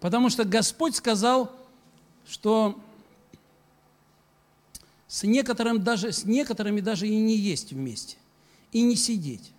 Потому 0.01 0.31
что 0.31 0.45
Господь 0.45 0.97
сказал, 0.97 1.55
что 2.27 2.81
с, 5.07 5.25
некоторым 5.25 5.83
даже, 5.83 6.13
с 6.13 6.25
некоторыми 6.25 6.81
даже 6.81 7.07
и 7.07 7.17
не 7.17 7.37
есть 7.37 7.73
вместе, 7.73 8.17
и 8.73 8.83
не 8.83 8.97
сидеть, 8.97 9.53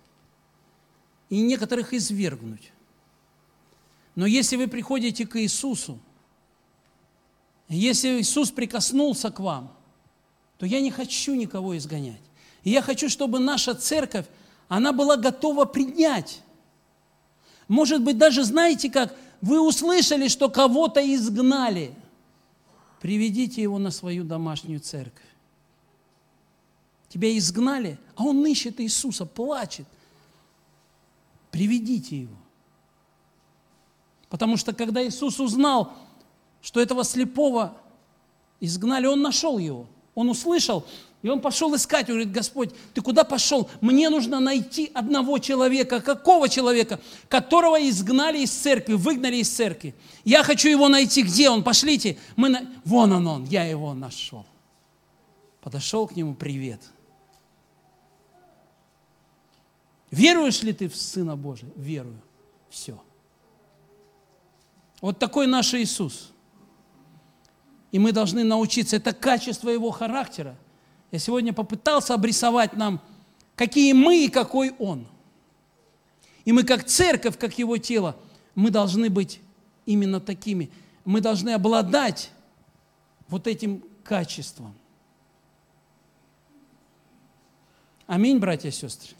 и 1.30 1.40
некоторых 1.40 1.94
извергнуть. 1.94 2.72
Но 4.14 4.26
если 4.26 4.56
вы 4.56 4.68
приходите 4.68 5.26
к 5.26 5.40
Иисусу, 5.40 5.98
если 7.68 8.20
Иисус 8.20 8.50
прикоснулся 8.50 9.30
к 9.30 9.40
вам, 9.40 9.72
то 10.58 10.66
я 10.66 10.80
не 10.80 10.90
хочу 10.90 11.34
никого 11.34 11.76
изгонять. 11.76 12.20
И 12.62 12.70
я 12.70 12.82
хочу, 12.82 13.08
чтобы 13.08 13.38
наша 13.38 13.74
церковь, 13.74 14.26
она 14.68 14.92
была 14.92 15.16
готова 15.16 15.64
принять. 15.64 16.42
Может 17.68 18.02
быть, 18.02 18.18
даже 18.18 18.44
знаете 18.44 18.90
как, 18.90 19.16
вы 19.40 19.60
услышали, 19.60 20.28
что 20.28 20.48
кого-то 20.48 21.00
изгнали. 21.14 21.94
Приведите 23.00 23.60
его 23.62 23.78
на 23.78 23.90
свою 23.90 24.24
домашнюю 24.24 24.80
церковь. 24.80 25.22
Тебя 27.14 27.38
изгнали, 27.38 27.96
а 28.16 28.24
он 28.24 28.44
ищет 28.44 28.80
Иисуса, 28.80 29.24
плачет. 29.24 29.86
Приведите 31.52 32.22
его. 32.22 32.34
Потому 34.28 34.56
что 34.56 34.72
когда 34.72 35.00
Иисус 35.06 35.38
узнал, 35.38 35.92
что 36.60 36.80
этого 36.80 37.04
слепого 37.04 37.76
изгнали, 38.58 39.06
он 39.06 39.22
нашел 39.22 39.58
его. 39.58 39.86
Он 40.16 40.28
услышал, 40.28 40.84
и 41.22 41.28
он 41.28 41.40
пошел 41.40 41.76
искать, 41.76 42.08
он 42.08 42.16
говорит, 42.16 42.32
Господь, 42.32 42.70
ты 42.94 43.00
куда 43.00 43.22
пошел? 43.22 43.70
Мне 43.80 44.10
нужно 44.10 44.40
найти 44.40 44.90
одного 44.92 45.38
человека. 45.38 46.00
Какого 46.00 46.48
человека? 46.48 46.98
Которого 47.28 47.76
изгнали 47.88 48.40
из 48.40 48.50
церкви, 48.50 48.94
выгнали 48.94 49.36
из 49.36 49.50
церкви. 49.50 49.94
Я 50.24 50.42
хочу 50.42 50.68
его 50.68 50.88
найти. 50.88 51.22
Где 51.22 51.48
он? 51.48 51.62
Пошлите. 51.62 52.18
Мы 52.34 52.48
на... 52.48 52.68
Вон 52.84 53.12
он 53.12 53.24
он, 53.28 53.44
я 53.44 53.62
его 53.62 53.94
нашел. 53.94 54.44
Подошел 55.60 56.08
к 56.08 56.16
нему, 56.16 56.34
привет. 56.34 56.80
Веруешь 60.14 60.62
ли 60.62 60.72
ты 60.72 60.88
в 60.88 60.94
Сына 60.94 61.36
Божия? 61.36 61.68
Верую. 61.74 62.20
Все. 62.70 63.02
Вот 65.00 65.18
такой 65.18 65.48
наш 65.48 65.74
Иисус. 65.74 66.32
И 67.90 67.98
мы 67.98 68.12
должны 68.12 68.44
научиться. 68.44 68.94
Это 68.94 69.12
качество 69.12 69.68
Его 69.68 69.90
характера. 69.90 70.56
Я 71.10 71.18
сегодня 71.18 71.52
попытался 71.52 72.14
обрисовать 72.14 72.74
нам, 72.74 73.00
какие 73.56 73.92
мы 73.92 74.24
и 74.24 74.28
какой 74.28 74.70
Он. 74.78 75.04
И 76.44 76.52
мы 76.52 76.62
как 76.62 76.84
церковь, 76.84 77.36
как 77.36 77.58
Его 77.58 77.76
тело, 77.78 78.16
мы 78.54 78.70
должны 78.70 79.10
быть 79.10 79.40
именно 79.84 80.20
такими. 80.20 80.70
Мы 81.04 81.20
должны 81.20 81.50
обладать 81.50 82.30
вот 83.26 83.48
этим 83.48 83.82
качеством. 84.04 84.74
Аминь, 88.06 88.38
братья 88.38 88.68
и 88.68 88.72
сестры. 88.72 89.16